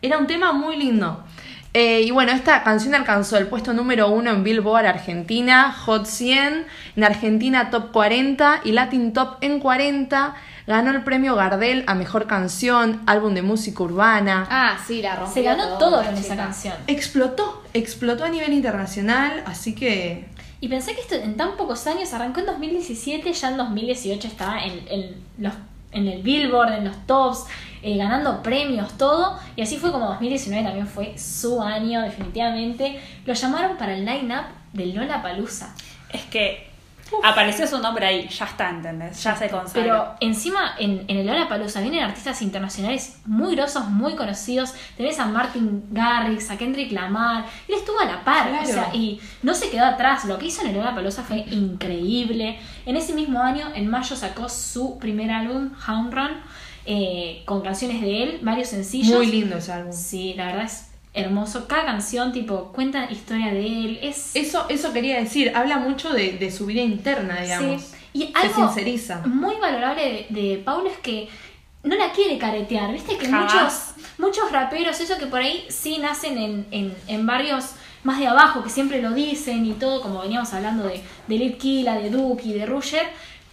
Era 0.00 0.18
un 0.18 0.26
tema 0.26 0.52
muy 0.52 0.76
lindo. 0.76 1.24
Eh, 1.74 2.02
y 2.02 2.10
bueno, 2.10 2.32
esta 2.32 2.62
canción 2.62 2.94
alcanzó 2.94 3.38
el 3.38 3.46
puesto 3.46 3.72
número 3.72 4.10
uno 4.10 4.30
en 4.30 4.44
Billboard 4.44 4.84
Argentina, 4.84 5.72
Hot 5.72 6.04
100, 6.04 6.66
en 6.96 7.04
Argentina 7.04 7.70
Top 7.70 7.92
40 7.92 8.60
y 8.64 8.72
Latin 8.72 9.14
Top 9.14 9.38
en 9.40 9.58
40. 9.58 10.34
Ganó 10.66 10.90
el 10.90 11.02
premio 11.02 11.34
Gardel 11.34 11.82
a 11.86 11.94
Mejor 11.94 12.26
Canción, 12.26 13.00
Álbum 13.06 13.34
de 13.34 13.42
Música 13.42 13.82
Urbana. 13.82 14.46
Ah, 14.50 14.78
sí, 14.86 15.00
la 15.00 15.16
rompió. 15.16 15.34
Se 15.34 15.42
ganó 15.42 15.78
todo 15.78 16.04
con 16.04 16.14
esa 16.14 16.36
canción. 16.36 16.74
Explotó, 16.86 17.64
explotó 17.72 18.24
a 18.24 18.28
nivel 18.28 18.52
internacional, 18.52 19.42
así 19.46 19.74
que 19.74 20.26
Y 20.60 20.68
pensé 20.68 20.94
que 20.94 21.00
esto 21.00 21.14
en 21.14 21.36
tan 21.38 21.56
pocos 21.56 21.86
años 21.86 22.12
arrancó 22.12 22.40
en 22.40 22.46
2017, 22.46 23.32
ya 23.32 23.48
en 23.48 23.56
2018 23.56 24.28
estaba 24.28 24.62
en, 24.62 24.86
en 24.88 25.16
los, 25.38 25.54
en 25.92 26.08
el 26.08 26.22
Billboard, 26.22 26.72
en 26.72 26.84
los 26.84 27.06
tops, 27.06 27.46
eh, 27.82 27.96
ganando 27.96 28.42
premios, 28.42 28.96
todo. 28.96 29.38
Y 29.56 29.62
así 29.62 29.76
fue 29.76 29.92
como 29.92 30.06
2019 30.06 30.64
también 30.64 30.86
fue 30.86 31.16
su 31.18 31.62
año, 31.62 32.02
definitivamente. 32.02 33.00
Lo 33.26 33.34
llamaron 33.34 33.76
para 33.76 33.94
el 33.94 34.04
line-up 34.04 34.46
de 34.72 34.86
Lola 34.86 35.22
Palusa. 35.22 35.74
Es 36.10 36.22
que 36.24 36.71
apareció 37.22 37.66
su 37.66 37.78
nombre 37.78 38.06
ahí, 38.06 38.28
ya 38.28 38.44
está, 38.44 38.70
¿entendés? 38.70 39.22
Ya 39.22 39.34
se 39.36 39.48
consagró. 39.48 39.82
Pero 39.82 40.14
encima 40.20 40.74
en, 40.78 41.04
en 41.08 41.18
el 41.18 41.26
Lola 41.26 41.48
Palusa 41.48 41.80
vienen 41.80 42.02
artistas 42.04 42.42
internacionales 42.42 43.16
muy 43.26 43.54
grosos, 43.54 43.86
muy 43.88 44.14
conocidos. 44.16 44.74
Tenés 44.96 45.18
a 45.18 45.26
Martin 45.26 45.84
Garrix, 45.90 46.50
a 46.50 46.56
Kendrick 46.56 46.92
Lamar. 46.92 47.44
Él 47.68 47.74
estuvo 47.76 47.98
a 48.00 48.04
la 48.04 48.24
par, 48.24 48.48
Claro. 48.48 48.62
o 48.64 48.72
sea, 48.72 48.90
y 48.94 49.20
no 49.42 49.54
se 49.54 49.70
quedó 49.70 49.84
atrás. 49.84 50.24
Lo 50.24 50.38
que 50.38 50.46
hizo 50.46 50.62
en 50.62 50.68
el 50.68 50.76
Lola 50.76 50.94
Palusa 50.94 51.22
fue 51.22 51.38
increíble. 51.50 52.58
En 52.86 52.96
ese 52.96 53.12
mismo 53.14 53.40
año, 53.40 53.66
en 53.74 53.88
mayo, 53.88 54.16
sacó 54.16 54.48
su 54.48 54.98
primer 54.98 55.30
álbum, 55.30 55.70
Home 55.88 56.10
Run, 56.10 56.30
eh, 56.86 57.42
con 57.46 57.62
canciones 57.62 58.00
de 58.00 58.22
él, 58.22 58.38
varios 58.42 58.68
sencillos. 58.68 59.16
muy 59.16 59.26
lindo 59.26 59.56
ese 59.56 59.72
álbum. 59.72 59.92
Sí, 59.92 60.34
la 60.34 60.46
verdad 60.46 60.64
es 60.64 60.88
hermoso. 61.14 61.66
Cada 61.68 61.86
canción, 61.86 62.32
tipo, 62.32 62.72
cuenta 62.72 63.10
historia 63.10 63.52
de 63.52 63.66
él. 63.66 63.98
Es 64.02 64.34
Eso, 64.34 64.66
eso 64.68 64.92
quería 64.92 65.18
decir, 65.20 65.52
habla 65.54 65.78
mucho 65.78 66.10
de, 66.12 66.32
de 66.38 66.50
su 66.50 66.66
vida 66.66 66.80
interna, 66.82 67.40
digamos. 67.40 67.82
Sí. 67.82 67.96
Y 68.14 68.26
Se 68.26 68.32
algo 68.34 68.66
sinceriza. 68.68 69.22
muy 69.26 69.56
valorable 69.56 70.26
de, 70.30 70.40
de 70.40 70.58
Paulo 70.58 70.88
es 70.88 70.98
que 70.98 71.28
no 71.82 71.94
la 71.96 72.12
quiere 72.12 72.38
caretear. 72.38 72.92
Viste 72.92 73.16
que 73.16 73.26
Jamás. 73.26 73.52
muchos, 73.52 74.06
muchos 74.18 74.52
raperos, 74.52 75.00
eso 75.00 75.18
que 75.18 75.26
por 75.26 75.40
ahí 75.40 75.64
sí 75.68 75.98
nacen 75.98 76.36
en, 76.38 76.66
en, 76.70 76.94
en 77.08 77.26
barrios 77.26 77.70
más 78.04 78.18
de 78.18 78.26
abajo, 78.26 78.62
que 78.62 78.70
siempre 78.70 79.00
lo 79.00 79.12
dicen 79.12 79.64
y 79.64 79.72
todo, 79.72 80.02
como 80.02 80.20
veníamos 80.22 80.52
hablando 80.52 80.84
de, 80.84 81.00
de 81.28 81.36
Lil 81.38 81.56
Kila, 81.56 81.94
de 82.00 82.10
Duki, 82.10 82.52
de 82.52 82.66
Rusher, 82.66 83.06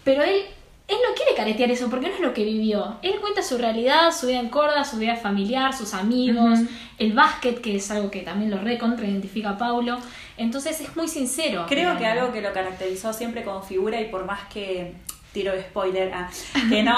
pero 0.03 0.23
él, 0.23 0.41
él 0.89 0.97
no 1.07 1.13
quiere 1.15 1.35
caretear 1.35 1.69
eso 1.69 1.87
porque 1.87 2.07
no 2.07 2.15
es 2.15 2.19
lo 2.19 2.33
que 2.33 2.43
vivió. 2.43 2.97
Él 3.03 3.19
cuenta 3.21 3.43
su 3.43 3.59
realidad, 3.59 4.11
su 4.11 4.25
vida 4.25 4.39
en 4.39 4.49
Córdoba, 4.49 4.83
su 4.83 4.97
vida 4.97 5.15
familiar, 5.15 5.71
sus 5.71 5.93
amigos, 5.93 6.59
el 6.97 7.13
básquet, 7.13 7.61
que 7.61 7.75
es 7.75 7.91
algo 7.91 8.09
que 8.09 8.21
también 8.21 8.49
lo 8.49 8.57
recontra 8.57 9.05
identifica 9.05 9.51
a 9.51 9.57
Paulo. 9.57 9.99
Entonces 10.35 10.81
es 10.81 10.95
muy 10.95 11.07
sincero. 11.07 11.65
Creo 11.69 11.95
que 11.95 12.07
algo 12.07 12.33
que 12.33 12.41
lo 12.41 12.51
caracterizó 12.53 13.13
siempre 13.13 13.43
como 13.43 13.61
figura 13.61 14.01
y 14.01 14.05
por 14.05 14.25
más 14.25 14.39
que 14.51 14.95
tiro 15.31 15.51
de 15.53 15.61
spoiler, 15.61 16.11
ah, 16.11 16.27
que 16.69 16.81
no 16.81 16.95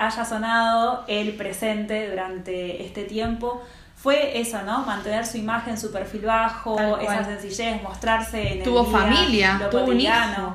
haya 0.00 0.24
sonado 0.24 1.04
el 1.06 1.34
presente 1.34 2.08
durante 2.08 2.82
este 2.82 3.04
tiempo, 3.04 3.62
fue 3.94 4.40
eso, 4.40 4.62
¿no? 4.62 4.86
Mantener 4.86 5.26
su 5.26 5.36
imagen, 5.36 5.78
su 5.78 5.92
perfil 5.92 6.22
bajo, 6.22 6.98
esa 6.98 7.24
sencillez, 7.24 7.82
mostrarse 7.82 8.54
en 8.54 8.62
Tuvo 8.62 8.80
el 8.80 8.86
día, 8.86 8.98
familia, 8.98 9.58
lo 9.60 9.68
tuvo 9.68 9.84
un 9.84 10.00
hijo. 10.00 10.54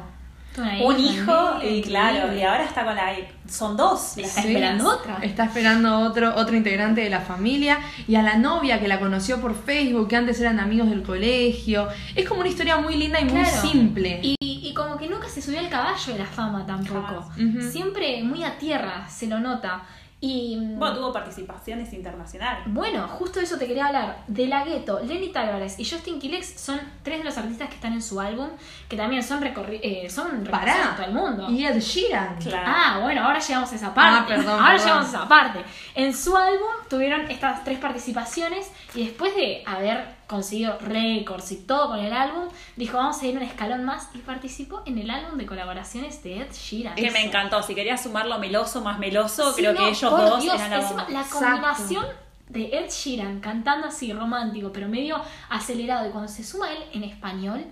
Una 0.62 0.84
un 0.86 1.00
hija, 1.00 1.22
hijo 1.22 1.60
y 1.64 1.82
claro, 1.82 2.34
y 2.36 2.42
ahora 2.44 2.64
está 2.66 2.84
con 2.86 2.96
la... 2.96 3.14
Son 3.48 3.76
dos. 3.76 4.14
La 4.18 4.24
está 4.28 4.42
Sí. 4.42 4.48
esperando 4.50 4.90
otra. 4.90 5.18
Está 5.22 5.46
esperando 5.46 6.00
otro, 6.02 6.36
otro 6.36 6.56
integrante 6.56 7.02
de 7.02 7.10
la 7.10 7.22
familia 7.22 7.80
y 8.08 8.16
a 8.16 8.22
la 8.22 8.36
novia 8.38 8.80
que 8.80 8.88
la 8.88 9.00
conoció 9.00 9.42
por 9.42 9.56
Facebook, 9.56 10.08
que 10.08 10.16
antes 10.16 10.40
eran 10.40 10.60
amigos 10.60 10.90
del 10.90 11.02
colegio. 11.04 11.88
Es 12.16 12.28
como 12.28 12.42
una 12.42 12.50
historia 12.50 12.78
muy 12.78 12.96
linda 12.96 13.20
y 13.20 13.26
muy 13.26 13.46
simple. 13.46 14.20
Y, 14.22 14.36
y 14.42 14.74
como 14.76 14.98
que 14.98 15.08
nunca 15.10 15.28
se 15.30 15.42
subió 15.42 15.60
al 15.60 15.70
caballo 15.70 16.14
de 16.14 16.20
la 16.20 16.26
fama 16.26 16.66
tampoco. 16.66 17.28
Siempre 17.72 18.22
muy 18.24 18.44
a 18.44 18.58
tierra, 18.58 19.08
se 19.10 19.28
lo 19.28 19.40
nota. 19.40 19.82
Y 20.22 20.58
Bueno, 20.76 20.96
tuvo 20.98 21.14
participaciones 21.14 21.94
internacionales. 21.94 22.64
Bueno, 22.68 23.08
justo 23.08 23.40
de 23.40 23.46
eso 23.46 23.58
te 23.58 23.66
quería 23.68 23.88
hablar. 23.88 24.18
De 24.28 24.48
La 24.48 24.66
Ghetto, 24.66 25.00
Lenny 25.00 25.32
Tavares 25.32 25.80
y 25.80 25.90
Justin 25.90 26.20
Quilex 26.20 26.60
son 26.60 26.78
tres 27.04 27.20
de 27.20 27.24
los 27.24 27.38
artistas 27.38 27.70
que 27.70 27.76
están 27.76 27.94
en 27.94 28.02
su 28.02 28.20
álbum, 28.20 28.50
que 28.90 28.98
también 28.98 29.24
son 29.24 29.42
recorri 29.42 29.80
eh, 29.82 30.10
son 30.10 30.44
Pará. 30.44 30.94
todo 30.98 31.06
el 31.06 31.14
mundo. 31.14 31.50
Y 31.50 31.66
Ed 31.66 31.80
Sheeran. 31.80 32.36
Claro. 32.38 32.68
Ah, 32.70 33.00
bueno, 33.02 33.24
ahora 33.24 33.40
llegamos 33.40 33.72
a 33.72 33.76
esa 33.76 33.94
parte. 33.94 34.34
Ah, 34.34 34.36
perdón, 34.36 34.54
ahora 34.60 34.72
perdón. 34.74 34.86
llegamos 34.88 35.06
a 35.06 35.10
esa 35.18 35.28
parte. 35.30 35.60
En 35.96 36.14
su 36.14 36.36
álbum 36.36 36.68
tuvieron 36.90 37.22
estas 37.32 37.64
tres 37.64 37.80
participaciones 37.80 38.70
y 38.94 39.06
después 39.06 39.34
de 39.36 39.64
haber 39.66 40.19
conseguido 40.30 40.78
récords 40.78 41.52
y 41.52 41.56
todo 41.58 41.90
con 41.90 42.00
el 42.00 42.14
álbum, 42.14 42.48
dijo 42.76 42.98
vamos 42.98 43.20
a 43.22 43.26
ir 43.26 43.36
un 43.36 43.42
escalón 43.42 43.84
más 43.84 44.10
y 44.14 44.20
participó 44.20 44.84
en 44.86 45.00
el 45.00 45.10
álbum 45.10 45.38
de 45.40 45.48
colaboraciones 45.48 46.22
de 46.24 46.42
Ed 46.42 46.52
Sheeran. 46.54 46.96
Que 46.96 47.10
me 47.10 47.26
encantó. 47.26 47.64
Si 47.64 47.74
querías 47.74 48.04
sumarlo 48.04 48.38
meloso 48.38 48.82
más 48.82 49.00
meloso, 49.00 49.52
Sí, 49.52 49.62
creo 49.62 49.74
no, 49.74 49.80
que 49.80 49.90
ellos 49.90 50.12
dos 50.12 50.42
Dios, 50.42 50.54
eran 50.56 50.70
la 50.70 50.82
encima, 50.82 51.08
la 51.10 51.22
Exacto. 51.22 51.46
combinación 51.46 52.06
de 52.48 52.64
Ed 52.78 52.90
Sheeran 52.90 53.40
cantando 53.40 53.88
así 53.88 54.14
romántico, 54.14 54.72
pero 54.72 54.88
medio 54.88 55.20
acelerado, 55.50 56.08
y 56.08 56.12
cuando 56.12 56.32
se 56.32 56.44
suma 56.44 56.72
él 56.72 56.84
en 56.94 57.04
español, 57.04 57.66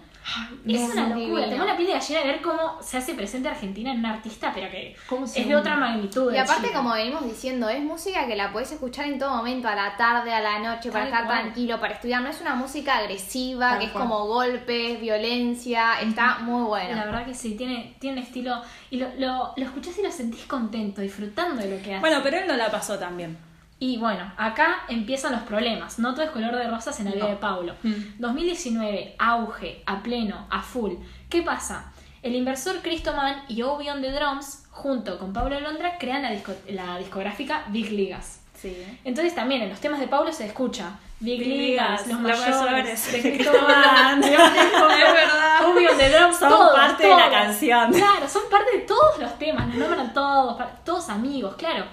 es 0.65 0.89
una 0.93 1.07
locura. 1.09 1.49
Tengo 1.49 1.65
la 1.65 1.75
piel 1.77 1.87
de 1.87 1.93
gallina 1.93 2.19
de 2.21 2.25
ver 2.27 2.41
cómo 2.41 2.81
se 2.81 2.97
hace 2.97 3.13
presente 3.13 3.47
Argentina 3.49 3.91
en 3.91 3.99
un 3.99 4.05
artista, 4.05 4.51
pero 4.53 4.69
que 4.69 4.95
¿Cómo 5.07 5.25
se 5.25 5.41
es 5.41 5.47
de 5.47 5.55
otra 5.55 5.75
magnitud. 5.77 6.33
Y 6.33 6.37
aparte, 6.37 6.71
como 6.73 6.93
venimos 6.93 7.23
diciendo, 7.23 7.69
es 7.69 7.81
música 7.81 8.27
que 8.27 8.35
la 8.35 8.51
puedes 8.51 8.71
escuchar 8.71 9.05
en 9.05 9.19
todo 9.19 9.35
momento, 9.35 9.67
a 9.67 9.75
la 9.75 9.95
tarde, 9.97 10.33
a 10.33 10.41
la 10.41 10.59
noche, 10.59 10.91
para 10.91 11.05
Tal 11.05 11.13
estar 11.13 11.25
cual. 11.25 11.41
tranquilo, 11.43 11.79
para 11.79 11.93
estudiar. 11.93 12.21
No 12.21 12.29
es 12.29 12.41
una 12.41 12.55
música 12.55 12.97
agresiva, 12.97 13.69
Tal 13.71 13.79
que 13.79 13.85
es 13.85 13.91
como 13.91 14.25
golpes, 14.27 14.99
violencia. 14.99 15.99
Está 16.01 16.39
muy 16.39 16.61
La 16.61 16.67
bueno. 16.67 16.95
verdad 17.05 17.25
que 17.25 17.33
sí, 17.33 17.55
tiene, 17.55 17.95
tiene 17.99 18.21
estilo. 18.21 18.61
Y 18.89 18.97
lo, 18.97 19.07
lo, 19.17 19.53
lo 19.55 19.65
escuchás 19.65 19.97
y 19.97 20.03
lo 20.03 20.11
sentís 20.11 20.45
contento, 20.45 21.01
disfrutando 21.01 21.61
de 21.61 21.77
lo 21.77 21.83
que 21.83 21.93
hace. 21.93 22.01
Bueno, 22.01 22.19
pero 22.23 22.37
él 22.37 22.47
no 22.47 22.55
la 22.55 22.69
pasó 22.69 22.97
tan 22.99 23.15
bien. 23.17 23.37
Y 23.79 23.97
bueno, 23.97 24.31
acá 24.37 24.77
empiezan 24.87 25.33
los 25.33 25.41
problemas. 25.41 25.99
No 25.99 26.13
todo 26.13 26.23
es 26.25 26.31
color 26.31 26.55
de 26.55 26.67
rosas 26.67 26.99
en 26.99 27.05
la 27.05 27.11
vida 27.11 27.27
de 27.27 27.35
Paulo. 27.35 27.73
2019, 28.17 29.15
auge, 29.19 29.83
a 29.85 30.01
pleno, 30.01 30.47
a 30.49 30.61
full. 30.61 30.93
¿Qué 31.29 31.41
pasa? 31.43 31.91
El 32.23 32.35
inversor 32.35 32.81
Cristoman 32.81 33.43
y 33.47 33.61
Obi 33.61 33.89
on 33.89 34.01
the 34.01 34.11
Drums, 34.11 34.65
junto 34.71 35.17
con 35.19 35.31
Pablo 35.31 35.59
Londra, 35.59 35.97
crean 35.99 36.23
la, 36.23 36.31
disco- 36.31 36.55
la 36.69 36.97
discográfica 36.97 37.63
Big 37.69 37.91
Ligas. 37.91 38.41
Sí. 38.55 38.75
Entonces 39.03 39.35
también 39.35 39.61
en 39.61 39.69
los 39.69 39.79
temas 39.79 39.99
de 39.99 40.07
Pablo 40.07 40.33
se 40.33 40.45
escucha 40.47 40.97
Big, 41.19 41.39
Big 41.39 41.47
Ligas, 41.49 42.07
los 42.07 42.19
mayores, 42.19 43.11
de 43.11 43.21
Cristoman, 43.21 44.23
es 44.23 44.29
verdad. 44.31 45.65
Obi 45.69 45.85
on 45.87 45.97
the 45.97 46.09
Drums, 46.09 46.37
Son 46.39 46.49
todos, 46.49 46.75
parte 46.75 47.03
de 47.07 47.15
la 47.15 47.29
canción. 47.29 47.93
Claro, 47.93 48.27
son 48.27 48.43
parte 48.49 48.77
de 48.77 48.83
todos 48.83 49.19
los 49.19 49.37
temas, 49.37 49.67
los 49.67 49.77
nombran 49.77 50.11
todos, 50.13 50.59
todos 50.83 51.09
amigos, 51.09 51.55
claro. 51.55 51.85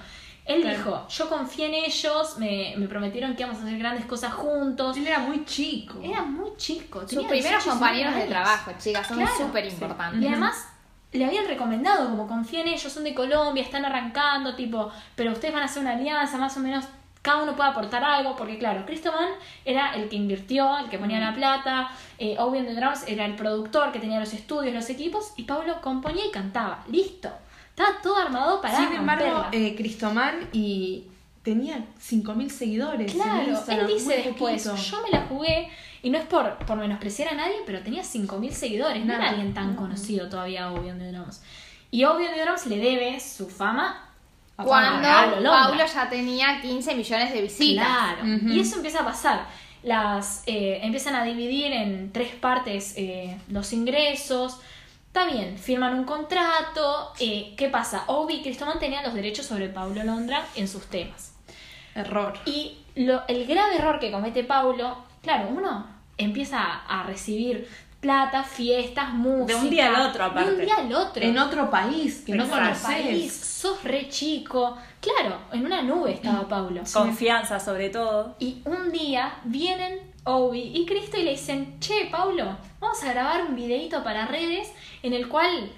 Él 0.44 0.62
dijo, 0.62 1.06
yo 1.08 1.28
confié 1.30 1.66
en 1.66 1.74
ellos, 1.74 2.36
me, 2.38 2.74
me 2.76 2.86
prometieron 2.86 3.34
que 3.34 3.42
íbamos 3.42 3.62
a 3.62 3.64
hacer 3.66 3.78
grandes 3.78 4.04
cosas 4.04 4.32
juntos. 4.34 4.96
Él 4.96 5.06
era 5.06 5.20
muy 5.20 5.44
chico. 5.46 5.98
Era 6.02 6.22
muy 6.22 6.50
chico. 6.56 7.00
Sus 7.00 7.24
primeros 7.24 7.64
18, 7.64 7.70
compañeros 7.70 8.14
de 8.14 8.20
19 8.20 8.22
años. 8.22 8.28
trabajo, 8.28 8.72
chicas, 8.78 9.06
son 9.08 9.16
Claro, 9.18 9.32
súper 9.38 9.64
sí. 9.64 9.70
importantes. 9.72 10.22
Y 10.22 10.28
además 10.28 10.68
le 11.12 11.24
habían 11.24 11.46
recomendado, 11.46 12.10
como 12.10 12.26
confía 12.26 12.60
en 12.60 12.68
ellos, 12.68 12.92
son 12.92 13.04
de 13.04 13.14
Colombia, 13.14 13.62
están 13.62 13.84
arrancando, 13.84 14.54
tipo, 14.54 14.90
pero 15.16 15.32
ustedes 15.32 15.54
van 15.54 15.62
a 15.62 15.66
hacer 15.66 15.80
una 15.82 15.92
alianza, 15.92 16.36
más 16.36 16.56
o 16.56 16.60
menos 16.60 16.84
cada 17.22 17.42
uno 17.42 17.56
puede 17.56 17.70
aportar 17.70 18.04
algo, 18.04 18.36
porque 18.36 18.58
claro, 18.58 18.84
Cristoman 18.84 19.30
era 19.64 19.94
el 19.94 20.10
que 20.10 20.16
invirtió, 20.16 20.76
el 20.76 20.90
que 20.90 20.98
ponía 20.98 21.18
la 21.20 21.32
plata, 21.32 21.90
eh, 22.18 22.36
Obi 22.38 22.58
on 22.58 22.66
the 22.66 22.74
Drums 22.74 23.04
era 23.08 23.24
el 23.24 23.34
productor 23.34 23.92
que 23.92 23.98
tenía 23.98 24.20
los 24.20 24.34
estudios, 24.34 24.74
los 24.74 24.90
equipos, 24.90 25.32
y 25.36 25.44
Pablo 25.44 25.80
componía 25.80 26.26
y 26.26 26.30
cantaba. 26.30 26.84
Listo. 26.88 27.30
Estaba 27.76 28.00
todo 28.00 28.16
armado 28.16 28.60
para 28.60 28.76
Sin 28.76 28.92
embargo, 28.92 29.46
eh, 29.50 29.74
Cristoman 29.74 30.48
y 30.52 31.08
tenía 31.42 31.84
5.000 32.00 32.48
seguidores. 32.48 33.12
en 33.12 33.20
Claro, 33.20 33.64
él 33.68 33.86
dice 33.88 34.22
después, 34.24 34.62
poquito. 34.62 34.76
yo 34.76 35.02
me 35.02 35.10
la 35.10 35.26
jugué, 35.26 35.68
y 36.00 36.10
no 36.10 36.18
es 36.18 36.24
por, 36.24 36.56
por 36.66 36.76
menospreciar 36.76 37.32
a 37.32 37.34
nadie, 37.34 37.56
pero 37.66 37.82
tenía 37.82 38.02
5.000 38.02 38.50
seguidores, 38.52 39.04
no 39.04 39.12
era 39.12 39.30
alguien 39.30 39.54
tan 39.54 39.74
conocido 39.74 40.28
todavía 40.28 40.70
Obi 40.70 40.90
on 40.90 40.98
the 40.98 41.10
Drums. 41.10 41.42
Y 41.90 42.04
Obi 42.04 42.26
on 42.26 42.34
the 42.34 42.42
Drums 42.42 42.66
le 42.66 42.78
debe 42.78 43.18
su 43.18 43.48
fama 43.48 44.08
a 44.56 44.62
Cuando 44.62 45.02
Pablo. 45.02 45.50
Paulo 45.50 45.84
ya 45.84 46.08
tenía 46.08 46.60
15 46.62 46.94
millones 46.94 47.32
de 47.32 47.42
visitas. 47.42 47.86
Claro, 47.86 48.24
y 48.24 48.60
eso 48.60 48.76
empieza 48.76 49.00
a 49.00 49.04
pasar. 49.04 49.46
Las 49.82 50.44
eh, 50.46 50.78
empiezan 50.82 51.16
a 51.16 51.24
dividir 51.24 51.72
en 51.72 52.12
tres 52.12 52.34
partes 52.36 52.94
eh, 52.96 53.36
los 53.48 53.72
ingresos. 53.72 54.60
Está 55.14 55.32
bien, 55.32 55.56
firman 55.58 55.94
un 55.94 56.02
contrato. 56.02 57.12
eh, 57.20 57.54
¿Qué 57.56 57.68
pasa? 57.68 58.02
Obi 58.08 58.34
y 58.34 58.42
Cristoman 58.42 58.80
tenían 58.80 59.04
los 59.04 59.14
derechos 59.14 59.46
sobre 59.46 59.68
Paulo 59.68 60.02
Londra 60.02 60.44
en 60.56 60.66
sus 60.66 60.86
temas. 60.86 61.36
Error. 61.94 62.34
Y 62.46 62.78
lo, 62.96 63.22
el 63.28 63.46
grave 63.46 63.76
error 63.76 64.00
que 64.00 64.10
comete 64.10 64.42
Paulo, 64.42 65.04
claro, 65.22 65.50
uno 65.50 65.86
empieza 66.18 66.58
a, 66.60 67.02
a 67.02 67.06
recibir 67.06 67.68
plata, 68.04 68.42
fiestas, 68.42 69.14
música. 69.14 69.58
un 69.58 69.70
día 69.70 69.86
al 69.88 70.08
otro, 70.08 70.24
De 70.24 70.30
un 70.30 70.38
aparte. 70.38 70.64
día 70.66 70.76
al 70.76 70.92
otro. 70.94 71.22
En 71.22 71.38
otro 71.38 71.70
país 71.70 72.22
que 72.26 72.34
no 72.34 72.46
conoces. 72.48 72.82
país, 72.82 73.32
sos 73.34 73.82
re 73.82 74.08
chico. 74.10 74.76
Claro, 75.00 75.38
en 75.52 75.64
una 75.64 75.80
nube 75.82 76.12
estaba 76.12 76.46
Paulo. 76.46 76.82
Confianza, 76.92 77.58
sobre 77.58 77.88
todo. 77.88 78.36
Y 78.38 78.60
un 78.66 78.92
día 78.92 79.36
vienen 79.44 80.12
Obi 80.24 80.72
y 80.74 80.84
Cristo 80.84 81.16
y 81.18 81.22
le 81.22 81.30
dicen, 81.32 81.80
che, 81.80 82.08
Paulo, 82.10 82.56
vamos 82.78 83.02
a 83.02 83.10
grabar 83.12 83.42
un 83.46 83.56
videito 83.56 84.04
para 84.04 84.26
redes 84.26 84.68
en 85.02 85.12
el 85.14 85.28
cual 85.28 85.70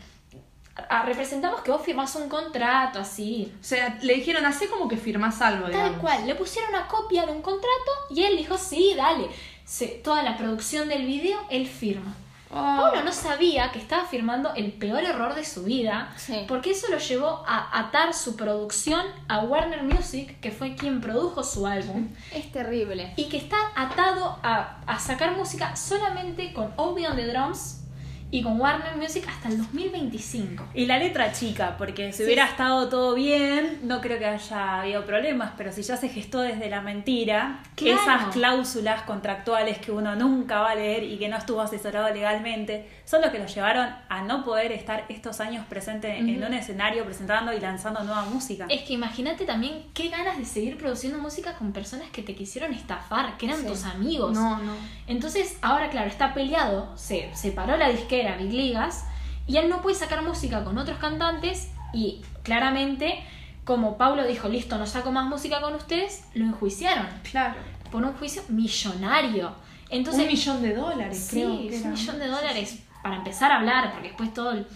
a- 0.89 1.03
representamos 1.03 1.61
que 1.63 1.71
vos 1.71 1.81
firmás 1.83 2.15
un 2.17 2.29
contrato 2.29 2.99
así. 2.99 3.53
O 3.61 3.65
sea, 3.65 3.99
le 4.03 4.15
dijeron, 4.15 4.45
hace 4.47 4.69
como 4.69 4.89
que 4.89 4.97
firmás 4.97 5.41
algo, 5.43 5.65
Tal 5.65 5.73
digamos. 5.73 5.99
cual, 6.01 6.27
le 6.27 6.35
pusieron 6.35 6.71
una 6.71 6.87
copia 6.89 7.25
de 7.25 7.33
un 7.33 7.41
contrato 7.43 7.91
y 8.11 8.23
él 8.25 8.37
dijo, 8.37 8.59
sí, 8.59 8.95
dale. 8.97 9.29
Se- 9.67 10.01
toda 10.03 10.23
la 10.23 10.39
producción 10.39 10.89
del 10.89 11.05
video, 11.07 11.39
él 11.51 11.67
firma. 11.67 12.15
Oh. 12.49 12.55
Paulo 12.55 13.03
no 13.03 13.13
sabía 13.13 13.73
que 13.73 13.81
estaba 13.81 14.05
firmando 14.05 14.55
el 14.55 14.71
peor 14.73 15.03
error 15.03 15.35
de 15.35 15.45
su 15.45 15.65
vida, 15.65 16.15
Sí. 16.17 16.45
porque 16.47 16.71
eso 16.71 16.87
lo 16.89 16.99
llevó 16.99 17.43
a 17.45 17.77
atar 17.81 18.15
su 18.15 18.37
producción 18.37 19.05
a 19.27 19.41
Warner 19.41 19.83
Music, 19.83 20.39
que 20.41 20.53
fue 20.53 20.77
quien 20.77 21.01
produjo 21.01 21.43
su 21.43 21.67
álbum, 21.67 22.07
Es 22.33 22.53
terrible. 22.53 23.13
y 23.17 23.25
que 23.29 23.37
está 23.39 23.57
atado 23.75 24.39
a, 24.45 24.79
a 24.87 24.99
sacar 25.01 25.37
música 25.37 25.75
solamente 25.75 26.53
con 26.53 26.73
Obi 26.77 27.05
on 27.07 27.17
the 27.17 27.27
Drums 27.27 27.83
y 28.29 28.43
con 28.43 28.61
Warner 28.61 28.97
Music 28.97 29.25
hasta 29.29 29.49
el 29.49 29.59
2025. 29.59 30.65
Y 30.75 30.87
la 30.87 30.99
letra 30.99 31.33
chica, 31.33 31.77
porque 31.79 32.13
si 32.13 32.25
hubiera 32.25 32.45
estado 32.47 32.89
todo 32.89 33.15
bien, 33.15 33.79
no 33.85 34.01
creo 34.01 34.19
que 34.19 34.27
haya 34.27 34.81
habido 34.81 35.05
problemas, 35.07 35.53
pero 35.57 35.71
si 35.71 35.83
ya 35.83 35.97
se 35.97 36.09
gestó 36.09 36.41
desde 36.41 36.69
la 36.69 36.81
mentira, 36.81 37.63
Claro. 37.77 38.01
esas 38.01 38.25
cláusulas 38.35 39.03
contractuales 39.03 39.79
que 39.79 39.93
uno 39.93 40.17
nunca 40.17 40.59
va 40.61 40.71
a 40.71 40.75
leer 40.75 41.05
y 41.05 41.19
que 41.19 41.29
no 41.29 41.37
estuvo 41.37 41.61
asesorado 41.61 42.13
legalmente, 42.13 42.89
son 43.05 43.21
los 43.23 43.31
que 43.31 43.39
lo 43.39 43.47
llevaron 43.47 43.89
a 44.09 44.23
no 44.23 44.45
poder 44.45 44.73
estar 44.73 45.05
estos 45.09 45.39
años 45.41 45.65
presente 45.67 46.17
en 46.19 46.43
un 46.43 46.53
escenario 46.53 47.05
presentando 47.05 47.53
y 47.53 47.61
lanzando 47.61 48.03
nueva 48.03 48.25
música. 48.25 48.67
Es 48.69 48.83
que 48.83 48.95
imagínate 48.95 49.45
también 49.45 49.85
qué 49.95 50.09
ganas 50.09 50.37
de 50.37 50.45
seguir 50.45 50.77
produciendo 50.77 51.19
música 51.19 51.55
con 51.55 51.73
personas 51.73 52.11
que 52.11 52.23
te 52.23 52.35
quisieron 52.35 52.75
estafar, 52.75 53.37
que 53.37 53.47
eran 53.47 53.65
tus 53.65 53.85
amigos. 53.85 54.33
No, 54.33 54.59
no. 54.59 54.73
Entonces, 55.07 55.57
ahora 55.63 55.91
claro, 55.91 56.09
está 56.09 56.35
peleado, 56.35 56.91
se 56.97 57.31
separó 57.35 57.77
la 57.77 57.89
disquera 57.91 58.16
Big 58.39 58.53
Ligas 58.53 59.05
y 59.47 59.57
él 59.59 59.69
no 59.69 59.83
puede 59.83 59.97
sacar 59.97 60.23
música 60.23 60.65
con 60.65 60.77
otros 60.79 60.99
cantantes 60.99 61.71
y 61.93 62.21
claramente, 62.43 63.23
como 63.65 63.97
Pablo 63.97 64.25
dijo, 64.27 64.49
listo, 64.49 64.77
no 64.79 64.87
saco 64.87 65.13
más 65.13 65.27
música 65.27 65.61
con 65.61 65.75
ustedes, 65.75 66.25
lo 66.35 66.45
enjuiciaron 66.47 67.07
Claro. 67.31 67.55
por 67.91 68.05
un 68.05 68.13
juicio 68.15 68.43
millonario. 68.49 69.53
Entonces, 69.89 70.23
un 70.25 70.29
millón 70.29 70.63
de 70.63 70.75
dólares, 70.75 71.19
Sí, 71.19 71.37
creo 71.41 71.69
que 71.69 71.77
un 71.83 71.91
millón 71.93 72.19
de 72.19 72.27
dólares 72.27 72.83
para 73.03 73.17
empezar 73.17 73.53
a 73.53 73.57
hablar, 73.59 73.93
porque 73.93 74.09
después 74.09 74.33
todo... 74.35 74.51
el- 74.53 74.67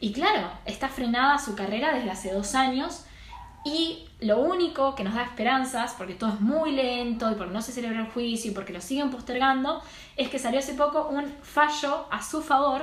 Y 0.00 0.12
claro, 0.12 0.48
está 0.64 0.88
frenada 0.88 1.38
su 1.38 1.54
carrera 1.56 1.92
desde 1.92 2.10
hace 2.10 2.32
dos 2.32 2.54
años 2.54 3.04
y 3.64 4.08
lo 4.20 4.38
único 4.38 4.94
que 4.94 5.04
nos 5.04 5.14
da 5.14 5.22
esperanzas, 5.22 5.94
porque 5.96 6.14
todo 6.14 6.30
es 6.30 6.40
muy 6.40 6.72
lento 6.72 7.30
y 7.30 7.34
porque 7.34 7.52
no 7.52 7.62
se 7.62 7.72
celebra 7.72 8.00
el 8.00 8.06
juicio 8.06 8.50
y 8.50 8.54
porque 8.54 8.72
lo 8.72 8.80
siguen 8.80 9.10
postergando, 9.10 9.82
es 10.16 10.28
que 10.28 10.38
salió 10.38 10.58
hace 10.58 10.74
poco 10.74 11.08
un 11.08 11.26
fallo 11.42 12.06
a 12.10 12.22
su 12.22 12.42
favor 12.42 12.82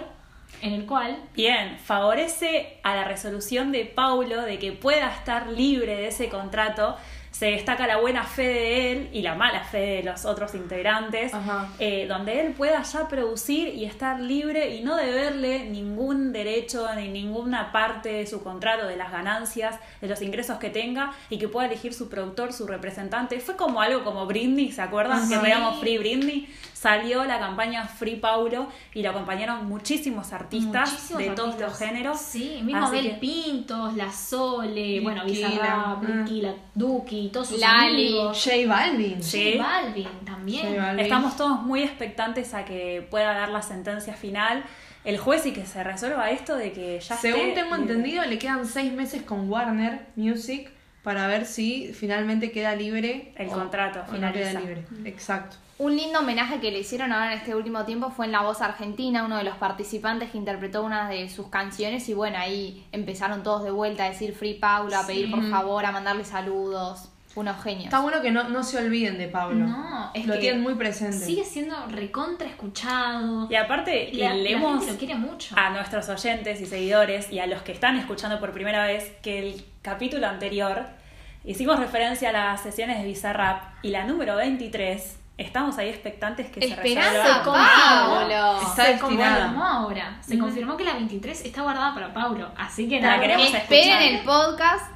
en 0.61 0.73
el 0.73 0.85
cual 0.85 1.17
Bien, 1.35 1.77
favorece 1.79 2.79
a 2.83 2.95
la 2.95 3.03
resolución 3.03 3.71
de 3.71 3.85
Paulo 3.85 4.41
de 4.41 4.57
que 4.59 4.71
pueda 4.71 5.11
estar 5.13 5.47
libre 5.47 5.95
de 5.95 6.07
ese 6.07 6.29
contrato, 6.29 6.95
se 7.31 7.47
destaca 7.47 7.85
la 7.85 7.97
buena 7.97 8.23
fe 8.23 8.47
de 8.47 8.91
él 8.91 9.09
y 9.13 9.21
la 9.21 9.35
mala 9.35 9.63
fe 9.63 9.77
de 9.77 10.03
los 10.03 10.25
otros 10.25 10.55
integrantes, 10.55 11.31
eh, 11.79 12.07
donde 12.07 12.41
él 12.41 12.53
pueda 12.53 12.81
ya 12.81 13.07
producir 13.07 13.69
y 13.75 13.85
estar 13.85 14.19
libre 14.19 14.75
y 14.75 14.81
no 14.81 14.95
deberle 14.95 15.65
ningún 15.65 16.33
derecho 16.33 16.87
ni 16.95 17.09
ninguna 17.09 17.71
parte 17.71 18.09
de 18.09 18.27
su 18.27 18.41
contrato, 18.43 18.87
de 18.87 18.95
las 18.95 19.11
ganancias, 19.11 19.75
de 20.01 20.07
los 20.07 20.21
ingresos 20.21 20.57
que 20.57 20.69
tenga 20.69 21.13
y 21.29 21.37
que 21.37 21.47
pueda 21.47 21.67
elegir 21.67 21.93
su 21.93 22.09
productor, 22.09 22.53
su 22.53 22.65
representante. 22.65 23.39
Fue 23.39 23.55
como 23.55 23.81
algo 23.81 24.03
como 24.03 24.25
Britney, 24.25 24.71
¿se 24.71 24.81
acuerdan? 24.81 25.27
Que 25.27 25.35
Ajá. 25.35 25.43
veíamos 25.43 25.79
Free 25.79 25.97
Britney. 25.97 26.47
Salió 26.79 27.25
la 27.25 27.39
campaña 27.39 27.87
Free 27.87 28.17
Paulo 28.17 28.67
y 28.93 29.01
lo 29.01 29.09
acompañaron 29.09 29.65
muchísimos 29.67 30.31
artistas 30.31 30.91
Muchísimos 30.91 31.23
de 31.23 31.29
todos 31.31 31.59
los 31.59 31.75
géneros. 31.75 32.19
Sí, 32.19 32.61
mismo 32.63 32.85
Así 32.85 32.97
Abel 32.99 33.11
que- 33.13 33.17
Pintos, 33.17 33.95
La 33.95 34.11
Sole, 34.11 34.99
bueno, 35.01 35.23
Liquila, 35.23 35.47
Bizarrap, 35.49 36.03
mm. 36.03 36.17
Liquila, 36.23 36.53
Duki, 36.75 37.29
todos 37.33 37.47
sus 37.47 37.59
Lali. 37.59 38.07
amigos. 38.09 38.43
J 38.43 38.55
Balvin. 38.67 39.23
Sí. 39.23 39.55
J 39.57 39.63
Balvin 39.67 40.07
también. 40.23 40.67
J 40.67 40.81
Balvin. 40.85 40.99
Estamos 41.05 41.35
todos 41.35 41.61
muy 41.63 41.81
expectantes 41.81 42.53
a 42.53 42.63
que 42.63 43.05
pueda 43.09 43.33
dar 43.33 43.49
la 43.49 43.63
sentencia 43.63 44.13
final 44.13 44.63
el 45.03 45.17
juez 45.17 45.45
y 45.47 45.53
que 45.53 45.65
se 45.65 45.83
resuelva 45.83 46.29
esto 46.29 46.55
de 46.55 46.73
que 46.73 46.99
ya 46.99 47.15
Según 47.17 47.47
esté 47.47 47.61
tengo 47.63 47.75
entendido, 47.75 48.23
le 48.25 48.37
quedan 48.37 48.67
seis 48.67 48.93
meses 48.93 49.23
con 49.23 49.49
Warner 49.49 50.05
Music 50.15 50.69
para 51.01 51.25
ver 51.25 51.47
si 51.47 51.91
finalmente 51.93 52.51
queda 52.51 52.75
libre 52.75 53.33
El 53.35 53.47
o- 53.47 53.51
contrato, 53.53 53.99
o 54.01 54.11
no 54.13 54.31
queda 54.31 54.49
finaliza. 54.51 54.59
libre. 54.59 54.85
Exacto. 55.05 55.57
Un 55.79 55.95
lindo 55.95 56.19
homenaje 56.19 56.59
que 56.59 56.71
le 56.71 56.79
hicieron 56.79 57.11
ahora 57.11 57.33
en 57.33 57.37
este 57.39 57.53
último 57.53 57.85
tiempo 57.85 58.09
fue 58.09 58.25
en 58.25 58.31
La 58.31 58.41
Voz 58.41 58.61
Argentina, 58.61 59.23
uno 59.23 59.37
de 59.37 59.43
los 59.43 59.57
participantes 59.57 60.31
que 60.31 60.37
interpretó 60.39 60.83
una 60.83 61.07
de 61.07 61.29
sus 61.29 61.49
canciones 61.49 62.09
y 62.09 62.15
bueno, 62.15 62.37
ahí 62.39 62.83
empezaron 62.91 63.43
todos 63.43 63.63
de 63.63 63.69
vuelta 63.69 64.05
a 64.05 64.09
decir 64.09 64.33
Free 64.33 64.55
Paulo, 64.55 64.97
a 64.97 65.05
pedir 65.05 65.29
por 65.29 65.47
favor, 65.51 65.85
a 65.85 65.91
mandarle 65.91 66.25
saludos. 66.25 67.09
Unos 67.35 67.61
genios. 67.61 67.83
Está 67.85 67.99
bueno 67.99 68.19
que 68.23 68.31
no, 68.31 68.49
no 68.49 68.63
se 68.63 68.79
olviden 68.79 69.19
de 69.19 69.27
Pablo. 69.27 69.67
No, 69.67 70.09
es 70.15 70.25
Lo 70.25 70.33
que 70.33 70.39
tienen 70.39 70.63
muy 70.63 70.73
presente. 70.73 71.17
Sigue 71.23 71.43
siendo 71.43 71.75
recontra 71.85 72.47
escuchado. 72.47 73.47
Y 73.47 73.53
aparte, 73.53 74.09
La- 74.13 74.29
la 74.29 74.33
leemos 74.35 74.79
gente 74.79 74.93
lo 74.93 74.97
quiere 74.97 75.15
mucho. 75.15 75.53
a 75.55 75.69
nuestros 75.69 76.09
oyentes 76.09 76.59
y 76.59 76.65
seguidores 76.65 77.31
y 77.31 77.37
a 77.37 77.45
los 77.45 77.61
que 77.61 77.73
están 77.73 77.95
escuchando 77.97 78.39
por 78.39 78.53
primera 78.53 78.87
vez 78.87 79.11
que 79.21 79.37
el 79.37 79.63
capítulo 79.83 80.25
anterior 80.25 80.87
hicimos 81.45 81.77
referencia 81.79 82.29
a 82.29 82.31
las 82.31 82.61
sesiones 82.61 82.97
de 82.97 83.05
Bizarrap 83.05 83.61
y 83.83 83.89
la 83.89 84.03
número 84.05 84.35
23. 84.35 85.17
Estamos 85.37 85.77
ahí 85.77 85.89
expectantes 85.89 86.49
que 86.49 86.67
se 86.67 86.75
resuelva. 86.75 87.43
Paulo. 87.43 88.61
Está 88.61 88.85
se 88.85 88.91
destinada. 88.93 89.39
confirmó 89.45 89.63
ahora. 89.65 90.17
Se 90.21 90.37
confirmó 90.39 90.77
que 90.77 90.83
la 90.83 90.93
23 90.93 91.45
está 91.45 91.61
guardada 91.61 91.93
para 91.93 92.13
Paulo. 92.13 92.49
Así 92.57 92.87
que 92.89 92.99
nada, 92.99 93.19
queremos 93.19 93.53
Esperen 93.53 93.89
escuchar. 93.89 94.01
el 94.03 94.19
podcast. 94.21 94.91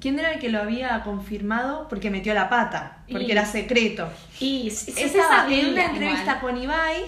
¿Quién 0.00 0.18
era 0.18 0.32
el 0.32 0.40
que 0.40 0.48
lo 0.50 0.60
había 0.60 1.02
confirmado? 1.02 1.88
Porque 1.88 2.10
metió 2.10 2.34
la 2.34 2.48
pata, 2.48 2.98
porque 3.10 3.24
Y- 3.26 3.30
era 3.30 3.46
secreto. 3.46 4.08
Y 4.40 4.68
Estaba 4.68 5.28
sabía 5.42 5.60
en 5.60 5.66
una 5.72 5.80
igual. 5.82 5.90
entrevista 5.96 6.40
con 6.40 6.56
Ibai, 6.56 7.04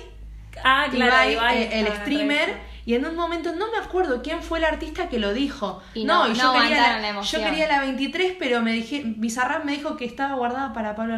Ah, 0.65 0.87
claro, 0.91 1.13
Ibai, 1.13 1.33
Ibai 1.35 1.63
eh, 1.65 1.81
el 1.81 1.87
streamer, 1.99 2.57
y 2.87 2.95
en 2.95 3.05
un 3.05 3.15
momento 3.15 3.53
no 3.55 3.71
me 3.71 3.79
acuerdo 3.79 4.23
quién 4.23 4.43
fue 4.43 4.59
el 4.59 4.65
artista 4.65 5.09
que 5.09 5.19
lo 5.19 5.33
dijo. 5.35 5.81
Y 5.95 6.05
no- 6.05 6.27
y 6.27 6.31
no 6.31 6.35
yo, 6.37 6.53
quería 6.61 6.81
la 6.95 6.99
la, 7.01 7.09
emoción. 7.11 7.43
yo 7.43 7.49
quería 7.49 7.69
la 7.69 7.81
23, 7.81 8.33
pero 8.39 8.63
me 8.63 8.73
dije, 8.73 9.03
Bizarrap 9.05 9.65
me 9.65 9.73
dijo 9.73 9.97
que 9.97 10.05
estaba 10.05 10.35
guardada 10.35 10.73
para 10.73 10.97
Pablo 10.97 11.17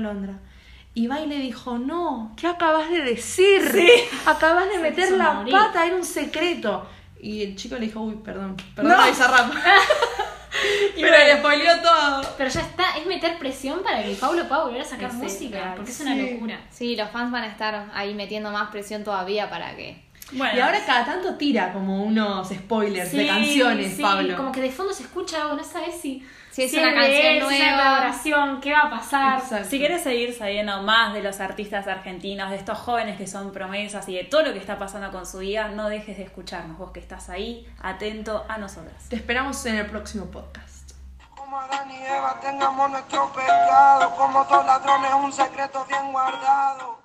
Alondra. 0.94 1.16
Ibai 1.18 1.26
le 1.26 1.38
dijo, 1.38 1.78
no, 1.78 2.32
¿qué 2.36 2.46
acabas 2.46 2.90
de 2.90 3.02
decir? 3.02 3.62
Acabas 4.26 4.68
de 4.68 4.78
meter 4.78 5.12
la 5.12 5.32
morir. 5.34 5.52
pata, 5.54 5.86
era 5.86 5.96
un 5.96 6.04
secreto. 6.04 6.86
Y 7.22 7.42
el 7.42 7.56
chico 7.56 7.74
le 7.76 7.82
dijo, 7.82 8.00
uy, 8.00 8.16
perdón, 8.24 8.56
perdón, 8.74 8.92
a 8.92 9.06
Bizarrap. 9.06 9.52
pero 10.96 11.16
le 11.16 11.36
spoileó 11.38 11.80
todo. 11.80 12.22
Pero 12.36 12.50
ya 12.50 12.60
está, 12.60 12.96
es 12.98 13.06
meter 13.06 13.38
presión 13.38 13.82
para 13.82 14.02
que 14.02 14.14
Paulo 14.14 14.46
pueda 14.48 14.64
volver 14.64 14.80
a 14.82 14.84
sacar 14.84 15.10
Sí, 15.10 15.16
música. 15.18 15.74
Porque 15.76 15.90
es 15.90 16.00
una 16.00 16.14
Sí. 16.14 16.30
locura. 16.32 16.60
Sí, 16.70 16.96
los 16.96 17.10
fans 17.10 17.30
van 17.30 17.44
a 17.44 17.48
estar 17.48 17.90
ahí 17.94 18.14
metiendo 18.14 18.50
más 18.50 18.70
presión 18.70 19.04
todavía 19.04 19.48
para 19.48 19.76
que... 19.76 20.02
Bueno, 20.32 20.56
Y 20.56 20.60
ahora 20.60 20.78
cada 20.86 21.04
tanto 21.04 21.34
tira 21.34 21.72
como 21.72 22.04
unos 22.04 22.48
spoilers 22.48 23.10
de 23.12 23.22
Sí, 23.22 23.26
canciones, 23.26 23.96
sí, 23.96 24.02
Pablo. 24.02 24.36
Como 24.36 24.52
que 24.52 24.60
de 24.60 24.70
fondo 24.70 24.92
se 24.92 25.02
escucha 25.02 25.42
algo, 25.42 25.54
no 25.56 25.64
sabes 25.64 26.00
si, 26.00 26.24
Si 26.50 26.64
es 26.64 26.72
una 26.74 26.92
canción 26.92 27.26
es 27.26 27.42
una 27.44 27.58
nueva. 27.58 27.76
colaboración, 27.76 28.60
qué 28.60 28.72
va 28.72 28.80
a 28.80 28.90
pasar. 28.90 29.38
Exacto. 29.38 29.68
Si 29.68 29.78
quieres 29.78 30.02
seguir 30.02 30.34
sabiendo 30.34 30.82
más 30.82 31.14
de 31.14 31.22
los 31.22 31.40
artistas 31.40 31.86
argentinos, 31.86 32.50
de 32.50 32.56
estos 32.56 32.78
jóvenes 32.78 33.16
que 33.16 33.26
son 33.26 33.52
promesas 33.52 34.08
y 34.08 34.16
de 34.16 34.24
todo 34.24 34.42
lo 34.42 34.52
que 34.52 34.58
está 34.58 34.78
pasando 34.78 35.10
con 35.12 35.26
su 35.26 35.38
vida, 35.38 35.68
no 35.68 35.88
dejes 35.88 36.16
de 36.16 36.24
escucharnos, 36.24 36.76
vos 36.76 36.90
que 36.90 37.00
estás 37.00 37.28
ahí, 37.30 37.66
atento 37.80 38.44
a 38.48 38.58
nosotras. 38.58 39.08
Te 39.08 39.16
esperamos 39.16 39.64
en 39.66 39.76
el 39.76 39.86
próximo 39.86 40.26
podcast. 40.26 40.92
Como 41.36 41.58
Adán 41.58 41.90
y 41.90 41.96
Eva 41.96 42.38
tengamos 42.40 42.90
nuestro 42.90 43.32
pecado, 43.32 44.10
como 44.16 44.44
todos 44.46 44.66
ladrones 44.66 45.12
un 45.14 45.32
secreto 45.32 45.84
bien 45.88 46.12
guardado. 46.12 46.99